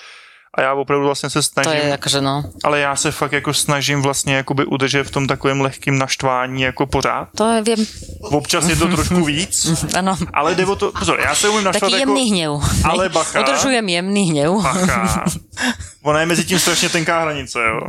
[0.54, 3.54] A já opravdu vlastně se To snažím, je akože no, ale já se fakt jako
[3.54, 7.28] snažím vlastně jakoby udržet v tom takovém lehkým naštvání jako pořád.
[7.36, 7.86] to je, viem,
[8.20, 9.66] Občas je to trošku víc,
[9.98, 10.16] áno.
[10.32, 12.12] ale jde o to, pozor, já se umím naštvat Taký jako...
[12.16, 12.50] jemný hnev.
[12.84, 13.40] Ale bacha.
[13.40, 15.24] Udržujem jemný hnev, Bacha.
[16.02, 17.80] Ona je mezi tím strašně tenká hranice, jo.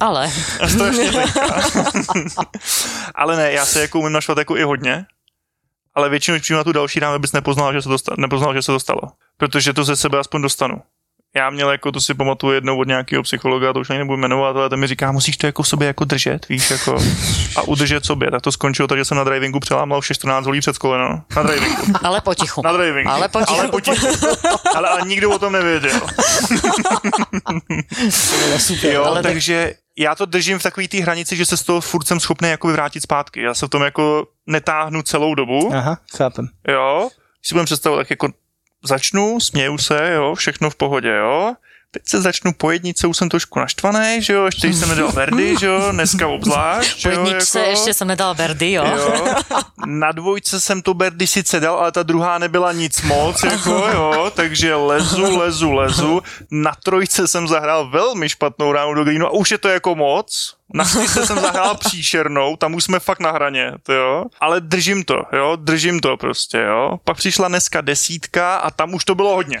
[0.00, 0.32] ale
[0.68, 1.62] Strašně tenká.
[3.14, 5.04] ale ne, já se jako umím naštvat jako i hodně,
[5.94, 8.62] ale většinou, když přijdu na tu další ráme, bys nepoznal, že se, dosta- nepoznal, že
[8.62, 9.00] se to stalo.
[9.36, 10.82] Protože to ze sebe aspoň dostanu.
[11.36, 14.56] Já měl jako, to si pamatuju jednou od nějakého psychologa, to už ani nebudu jmenovat,
[14.56, 16.98] ale ten mi říká, musíš to jako sobě jako držet, víš, jako
[17.56, 18.30] a udržet sobě.
[18.30, 21.22] Tak to skončilo tak, že jsem na drivingu přelámal vše 14 holí před koleno.
[21.36, 21.82] Na drivingu.
[22.04, 22.62] ale potichu.
[22.64, 23.10] Na drivingu.
[23.10, 23.60] Ale potichu.
[23.60, 24.06] Ale potichu.
[24.76, 26.00] Ale, ale nikdo o tom nevěděl.
[28.82, 31.80] Jo, Ale tak- takže já to držím v takové té hranici, že se z toho
[31.80, 33.42] furt jsem schopný jako vrátit zpátky.
[33.42, 36.48] Já se v tom jako netáhnu celou dobu, Aha, chápem.
[36.68, 37.08] jo.
[37.40, 38.28] Když si budeme představit, tak jako
[38.84, 41.54] začnu, směju se, jo, všechno v pohodě, jo.
[41.90, 45.56] Teď se začnu po jednice, už jsem trošku naštvaný, že jo, ještě jsem nedal verdy,
[45.60, 48.84] že jo, dneska obzvlášť, že jo, jako, ešte som nedal Verdy, jo.
[48.86, 49.34] jo.
[49.86, 54.30] Na dvojce jsem to berdy sice dal, ale ta druhá nebyla nic moc, jako jo,
[54.34, 56.22] takže lezu, lezu, lezu.
[56.50, 60.54] Na trojce jsem zahrál velmi špatnou ránu do greenu a už je to jako moc,
[60.74, 64.24] Na jsem zahrál příšernou, tam už jsme fakt na hraně, to jo.
[64.40, 66.98] Ale držím to, jo, držím to prostě, jo.
[67.04, 69.58] Pak přišla dneska desítka a tam už to bylo hodně.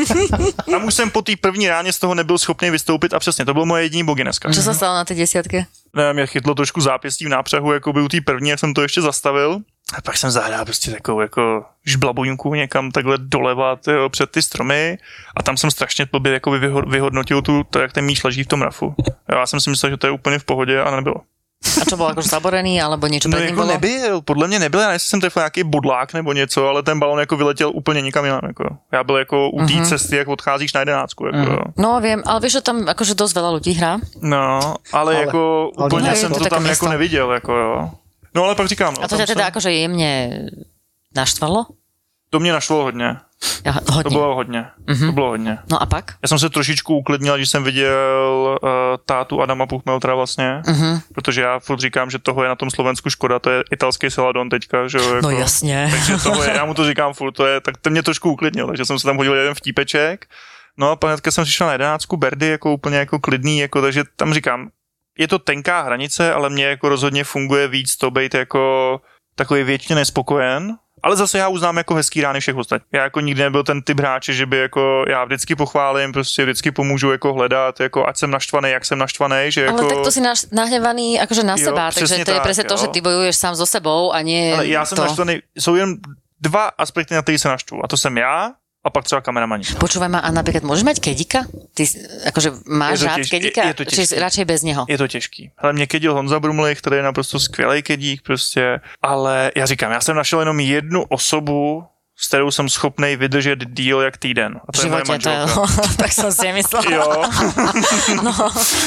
[0.70, 3.54] tam už jsem po té první ráně z toho nebyl schopný vystoupit a přesně, to
[3.54, 4.52] bylo moje jediný bogy dneska.
[4.52, 5.66] Čo sa stalo na tej desiatke?
[5.94, 8.82] Ne, mě chytlo trošku zápěstí v nápřehu, jako by u té první, jak jsem to
[8.82, 9.60] ještě zastavil.
[9.96, 14.98] A pak jsem zahrál prostě takovou jako žblaboňku někam takhle doleva tyjo, před ty stromy
[15.36, 18.46] a tam jsem strašně blbě jako vyho- vyhodnotil tu, to, jak ten míč leží v
[18.46, 18.94] tom rafu.
[19.32, 21.16] Jo, já jsem si myslel, že to je úplně v pohodě a nebylo.
[21.58, 23.74] A čo bol akože zaborený, alebo niečo No jako bolo?
[23.74, 27.18] nebyl, podle mě nebyl, já nevím, jsem trefil nějaký bodlák nebo něco, ale ten balon
[27.18, 28.40] jako vyletěl úplně někam jinam.
[28.46, 28.64] Jako.
[28.92, 29.84] Já byl jako u té Mhm.
[29.84, 31.26] cesty, jak odcházíš na jedenáctku.
[31.26, 31.58] Jako, jo.
[31.76, 33.98] No viem, ale vieš, že tam akože dosť veľa ľudí hrá.
[34.22, 36.84] No, ale, Ale- jako ale úplně je jsem to to tam město.
[36.86, 37.32] jako neviděl.
[37.32, 37.90] Jako, jo.
[38.38, 40.30] No ale pak říkám, no, A to ťa teda jsem- akože jemne
[41.16, 41.66] naštvalo?
[42.30, 43.16] to mě našlo hodně.
[43.64, 44.10] Ja, To hodne.
[44.10, 44.64] bylo hodně.
[44.86, 45.06] Mhm.
[45.06, 45.58] To bylo hodně.
[45.70, 46.14] No a pak?
[46.22, 48.68] Já jsem se trošičku uklidnil, když jsem viděl uh,
[49.06, 51.00] tátu Adama Puchmeltra vlastně, Mhm.
[51.14, 54.48] protože já furt říkám, že toho je na tom Slovensku škoda, to je italský Celadon
[54.50, 55.14] teďka, že jo.
[55.14, 55.88] Jako, No jasne.
[55.90, 58.66] Takže toho je, já mu to říkám furt, to je, tak ten mě trošku uklidnil,
[58.66, 60.26] takže jsem se tam hodil jeden vtípeček.
[60.76, 64.34] No a pak jsem přišel na jedenáctku Berdy, jako úplně jako klidný, jako, takže tam
[64.34, 64.68] říkám,
[65.18, 69.00] je to tenká hranice, ale mně jako rozhodně funguje víc to být jako
[69.34, 72.88] takový věčně nespokojen, ale zase já uznám jako hezký rány všech ostatních.
[72.92, 76.70] Já jako nikdy nebyl ten typ hráče, že by jako já vždycky pochválím, prostě vždycky
[76.70, 79.78] pomůžu jako hledat, jako ať jsem naštvaný, jak jsem naštvaný, že jako...
[79.78, 82.42] Ale tak to si naš, nahnevaný akože na Jo, seba, takže přesně to je tak,
[82.42, 82.78] presne to, jo.
[82.78, 85.02] že ty bojuješ sám so sebou a nie Ale já jsem to.
[85.02, 85.96] naštvaný, jsou jen
[86.40, 87.84] dva aspekty, na který se naštvu.
[87.84, 88.52] A to jsem já
[88.84, 89.64] a pak třeba kameramani.
[89.80, 91.44] Počúvaj ma, a napríklad môžeš mať kedika?
[91.74, 91.82] Ty
[92.30, 93.60] akože máš Je rád těž- kedika?
[93.62, 94.14] je- je to Či těžký.
[94.22, 94.82] radšej bez neho?
[94.88, 95.42] Je to těžký.
[95.58, 100.00] Ale mě kedil Honza Brumlich, který je naprosto skvělý kedík prostě, ale já říkám, já
[100.00, 101.84] jsem našel jenom jednu osobu,
[102.16, 104.60] s kterou jsem schopný vydržet díl jak týden.
[104.68, 105.94] A V to je moje živote to je, manželka.
[105.96, 106.90] tak som si myslela.
[106.90, 107.24] Jo,
[108.22, 108.32] No,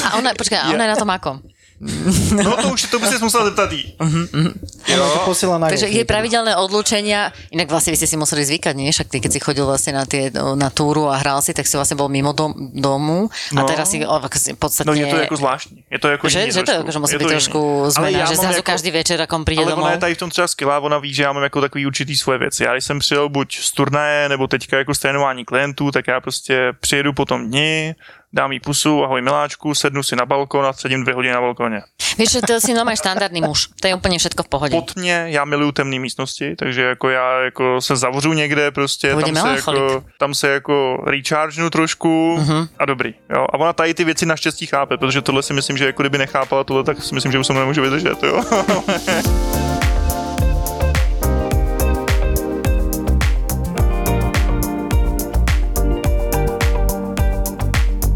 [0.04, 1.40] a ona, počkaj, a ona je na tom ako?
[2.44, 3.94] No to už to by si musel zeptat jí.
[4.88, 5.02] Jo.
[5.26, 5.98] to Takže golf.
[5.98, 8.94] je pravidelné odlúčenia, inak vlastne vy ste si museli zvykať, nie?
[8.94, 11.74] Však ty, keď si chodil vlastne na, tie, na túru a hral si, tak si
[11.74, 13.66] vlastne bol mimo dom, domu a No.
[13.66, 14.86] teraz si o, v podstate...
[14.86, 15.82] No je to jako zvláštní.
[15.90, 16.82] Je to jako že, jiný že to trošku.
[16.82, 17.34] akože musí Je to byť jiný.
[17.40, 19.84] trošku Ale zmena, že zrazu jako- každý večer, ako príde Ale domov.
[19.84, 22.16] ona je tady v tom třeba skvělá, ona ví, že já mám jako takový určitý
[22.16, 22.64] svoje věci.
[22.64, 26.20] Já když jsem přijel buď z turnaje, nebo teďka jako z trénování klientů, tak já
[26.20, 27.94] prostě přijedu po tom dni,
[28.32, 31.82] dám jí pusu, ahoj miláčku, sednu si na balkon a sedím dvě hodiny na balkoně.
[32.18, 33.72] Vieš, že to si normálne štandardný muž.
[33.80, 34.74] To je úplne všetko v pohode.
[34.76, 39.34] Pod mě, já miluju temné místnosti, takže jako já jako se zavřu někde prostě, tam
[39.36, 42.68] se, jako, tam se jako rechargenu trošku Mhm.
[42.78, 43.14] a dobrý.
[43.30, 43.46] Jo.
[43.52, 46.64] A ona tady ty věci naštěstí chápe, protože tohle si myslím, že jako kdyby nechápala
[46.64, 48.22] tohle, tak si myslím, že už se mnou nemůže vydržet.
[48.22, 48.44] Jo.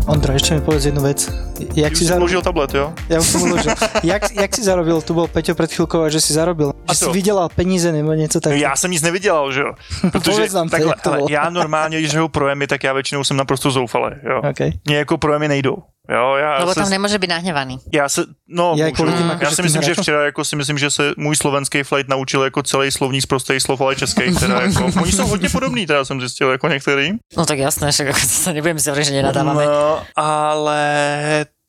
[0.06, 1.26] Ondra, ešte mi povedz jednu vec.
[1.74, 2.22] Jak Už si zarobil?
[2.22, 2.94] uložil tablet, jo?
[3.10, 3.74] Ja už som uložil.
[4.06, 5.02] jak, jak si zarobil?
[5.02, 6.70] Tu bol Peťo pred chvíľkou, že si zarobil.
[6.86, 7.12] A Že si to?
[7.12, 8.52] vydelal peníze nebo něco No tak.
[8.54, 9.72] já jsem nic nevydělal, že jo?
[10.12, 11.26] Protože nám to, takhle, to bylo.
[11.30, 14.38] já normálně, když hraju projemy, tak já většinou jsem naprosto zoufalý, jo.
[14.50, 14.70] Okay.
[14.86, 15.76] Mně jako projemy nejdou.
[16.08, 17.78] Jo, já Lebo se, tam nemôže byť nahnevaný.
[17.92, 19.12] já se, no, Já můžu.
[19.12, 22.42] tím, já si myslím, že včera jako si myslím, že se můj slovenský flight naučil
[22.42, 26.04] jako celý slovník z prostých slov, ale český, teda jako, oni jsou hodně podobný, teda
[26.04, 27.12] jsem zjistil, jako některý.
[27.36, 29.66] No tak jasné, však ako sa nebudeme si hovoriť, že nenadávame.
[29.66, 30.80] No, ale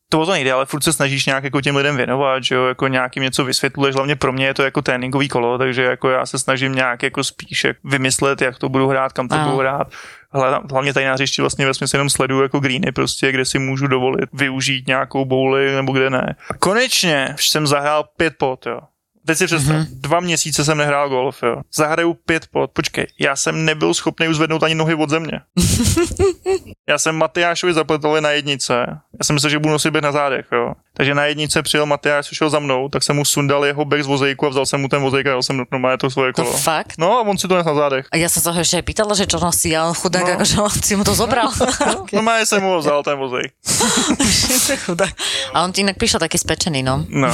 [0.08, 2.64] to o to nejde, ale furt se snažíš nějak jako těm lidem věnovat, že jo,
[2.66, 6.26] jako nějakým něco vysvětluješ, hlavně pro mě je to jako tréninkový kolo, takže jako já
[6.26, 9.44] se snažím nějak jako spíš vymyslet, jak to budu hrát, kam to Ano.
[9.44, 9.88] budu hrát.
[10.70, 13.86] Hlavně tady na hřišti vlastně ve smyslu jenom sleduju jako greeny prostě, kde si můžu
[13.86, 16.36] dovolit využít nějakou bowli nebo kde ne.
[16.50, 18.80] A konečně jsem zahrál pět pot, jo.
[19.26, 19.86] Teď si představ, mm-hmm.
[19.90, 21.62] dva měsíce jsem nehrál golf, jo.
[21.74, 25.40] Zahraju pět pot, počkej, já jsem nebyl schopný už zvednout ani nohy od země.
[26.88, 28.72] Já jsem Matyášovi zapletl na jednice.
[29.20, 30.72] Já jsem myslel, že budu nosit běh na zádech, jo.
[30.98, 34.06] Takže na jednice přijel Matyáš, šel za mnou, tak jsem mu sundal jeho beh z
[34.06, 36.56] vozejku a vzal jsem mu ten vozejk a jel jsem normálně to svoje To kolo.
[36.58, 36.92] fakt?
[36.98, 38.06] No a on si to na zádech.
[38.10, 40.34] A ja som sa ho aj pýtala, že čo nosí, a on chudák, No.
[40.34, 41.54] akože on si mu to zobral.
[42.12, 43.52] Normálně jsem mu ho vzal ten vozejk.
[44.84, 45.14] chudák.
[45.54, 47.06] A on ti inak prišiel taký spečený, no.
[47.08, 47.30] No.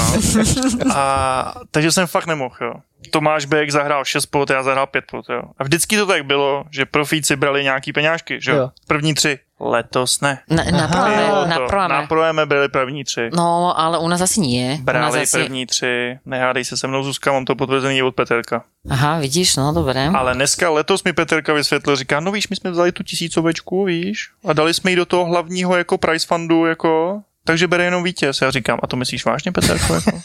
[0.94, 2.72] A, takže jsem fakt nemohl, jo.
[3.10, 5.42] Tomáš Bek zahrál 6 pot, já zahrál 5 pot, jo.
[5.58, 8.70] A vždycky to tak bylo, že profíci brali nějaký peňážky, že Jo.
[8.86, 9.38] První tři.
[9.60, 10.38] Letos ne.
[10.50, 11.88] Na, na, Bylo na prvé.
[11.88, 13.30] Na projeme byli první tři.
[13.36, 14.66] No, ale u nás asi nie.
[14.66, 15.38] U nás Brali asi...
[15.38, 18.64] první tři, nehádej se se mnou Zuzka, mám to potvrzený od Peterka.
[18.90, 20.08] Aha, vidíš, no dobré.
[20.14, 24.30] Ale dneska, letos mi Peterka vysvětlil, říká, no víš, my jsme vzali tu tisícovečku, víš,
[24.44, 28.40] a dali jsme ji do toho hlavního jako prize fundu, jako, takže bere jenom vítěz.
[28.42, 29.94] Já říkám, a to myslíš vážně, Peterko?
[29.94, 30.20] Jako?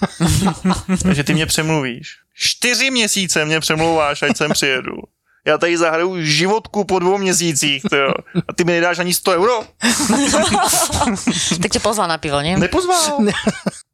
[1.03, 2.07] takže ty mě přemluvíš.
[2.35, 4.95] Čtyři měsíce mě přemlouváš, ať sem přijedu.
[5.47, 8.13] Já tady zahraju životku po dvou měsících, jo.
[8.47, 9.63] A ty mi nedáš ani 100 euro?
[11.61, 12.57] tak ťa pozval na pivo, nie?
[12.59, 13.19] Nepozval.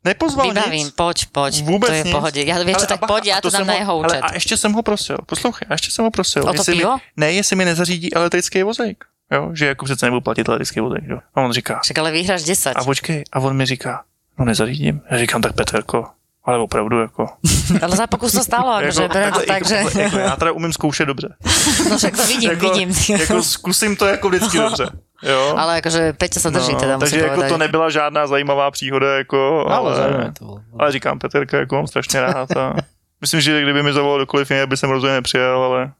[0.05, 0.93] Nepozval Vybavím, nic.
[0.95, 2.15] poď, poď, Vůbec to je v nic.
[2.15, 2.41] pohodě.
[2.45, 4.07] Vieš čo, Ale tak a bacha, poď, ja a to dám na ho- jeho ale
[4.07, 4.21] účet.
[4.21, 6.43] A ještě jsem ho prosil, poslouchej, a ještě jsem ho prosil.
[6.43, 6.93] O to jestli pivo?
[6.95, 9.05] Mi, ne, jestli mi nezařídí elektrický vozejk.
[9.31, 11.03] Jo, že jako přece nebudu platit elektrický vozejk.
[11.07, 11.19] Jo.
[11.35, 12.73] A on říká, Však ale vyhráš 10.
[12.75, 14.03] a počkej, a on mi říká,
[14.39, 15.01] no nezařídím.
[15.11, 16.07] Já říkám, tak Peterko,
[16.45, 17.27] ale opravdu jako.
[17.81, 19.75] Ale za pokus to stalo, akože berem to takhle, tak, že...
[19.75, 21.35] jako, jako, já teda umím zkoušet dobře.
[21.89, 22.89] No však to vidím, jako, vidím.
[23.09, 24.85] jako zkusím to jako vždycky dobře.
[25.23, 25.53] Jo?
[25.57, 27.51] Ale akože Peťo sa drží, teda No, takže musím jako povedať.
[27.51, 30.61] to nebyla žádná zajímavá příhoda, jako, Ale ale, to bolo.
[30.79, 32.75] ale říkám, Peterka, jako mám strašně rád a
[33.21, 35.91] myslím, že kdyby mi zavolal dokoliv jiný, by jsem rozhodně nepřijel, ale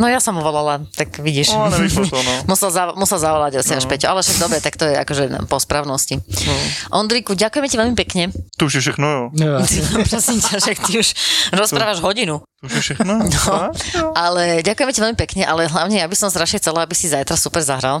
[0.00, 1.52] No ja som mu volala, tak vidíš.
[1.52, 2.32] no, nevyšlo to, no.
[2.50, 3.90] Musel, za, musel zavolať asi až No.
[3.92, 6.16] Peťo, ale však dobre, tak to je akože po správnosti.
[6.16, 6.54] no.
[6.96, 8.32] Ondriku, ďakujeme ti veľmi pekne.
[8.56, 9.22] To už je všechno, jo.
[9.36, 9.60] No,
[10.10, 11.08] Prosím ťa, že ty už
[11.52, 12.40] rozprávaš hodinu.
[12.40, 13.20] To už je všechno.
[13.20, 13.52] No.
[14.16, 17.36] Ale ďakujeme ti veľmi pekne, ale hlavne ja by som strašne chcela, aby si zajtra
[17.36, 18.00] super zahral.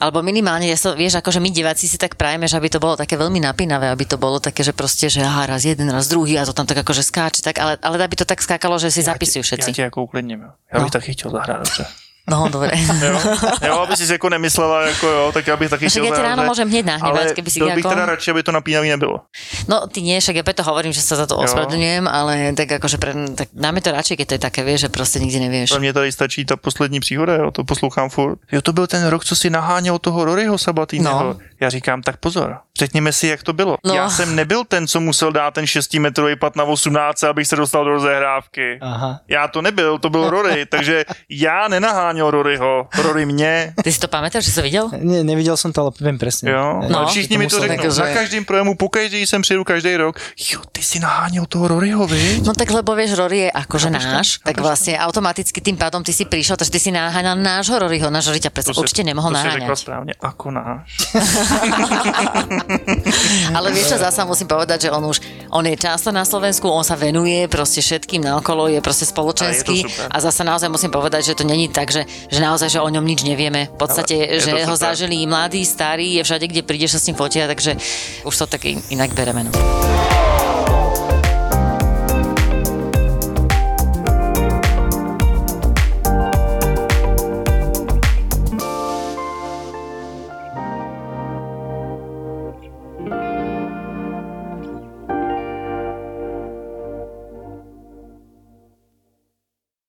[0.00, 2.96] Alebo minimálne, ja sa, vieš, akože my diváci si tak prajeme, že aby to bolo
[2.96, 6.38] také veľmi napínavé, aby to bolo také, že proste, že aha, raz jeden, raz druhý
[6.38, 9.02] a to tam tak akože skáče, tak, ale, ale aby to tak skákalo, že si
[9.02, 9.72] zapisujú Já všetci.
[9.72, 10.50] tě jako uklidním, jo.
[10.72, 10.90] Já bych No.
[10.90, 11.86] taky chtěl zahrát dobře.
[12.24, 12.72] No, dobre.
[13.04, 13.20] Jo,
[13.66, 16.48] jo aby si jako nemyslela, jako jo, tak já bych taky chtěl ja ti ráno
[16.48, 19.28] môžem hneď nahnevať, keby si bych teda radši, aby to napínavý nebylo.
[19.68, 22.96] No, ty nie, však ja preto hovorím, že sa za to ospravedlňujem, ale tak akože
[22.96, 25.70] pre, tak dáme to radšej, keď to je také, vieš, že proste nikdy nevieš.
[25.76, 28.38] Pro mě tady stačí ta poslední příhoda, jo, to poslouchám furt.
[28.52, 31.24] Jo, to byl ten rok, co si naháněl toho Roryho Sabatýnyho.
[31.24, 31.36] No.
[31.60, 33.76] Já říkám, tak pozor, řekněme si, jak to bylo.
[33.84, 33.94] No.
[33.94, 37.84] Já jsem nebyl ten, co musel dát ten 6-metrový pat na 18, abych se dostal
[37.84, 38.78] do rozehrávky.
[38.82, 39.20] Aha.
[39.28, 43.74] Já to nebyl, to byl Rory, takže já nenaháněl Roryho, Rory mě.
[43.84, 44.90] Ty si to pamätáš, že si videl?
[44.98, 46.50] Ne, nevidel som to, ale viem presne.
[46.50, 47.06] Jo, no, No.
[47.06, 47.82] všichni mi to řeknou.
[47.82, 50.18] Takže- Na každém projevu, po každý jsem přijdu každý rok.
[50.52, 52.40] Jo, ty si naháněl toho Roryho, vy?
[52.46, 54.10] No tak lebo vieš, Rory je akože Chápeš to?
[54.12, 54.62] náš, tak Chápeš to?
[54.66, 58.40] vlastne automaticky tým pádom ty si prišiel, takže ty si naháňal nášho Roryho, náš Rory
[58.50, 59.78] predsa si- určite nemohol to si řekla naháňať.
[59.78, 60.88] správně, ako náš.
[63.56, 65.20] Ale vieš čo, zasa musím povedať, že on už,
[65.52, 69.88] on je často na Slovensku, on sa venuje proste všetkým naokolo, je proste spoločenský A
[69.88, 72.88] je a zasa naozaj musím povedať, že to není tak, že, že naozaj, že o
[72.88, 73.70] ňom nič nevieme.
[73.74, 74.94] V podstate, že ho super.
[74.94, 77.76] zažili mladí, starí, je všade, kde prídeš sa s ním fotia, takže
[78.24, 79.46] už to tak in- inak bereme.
[79.46, 80.33] No.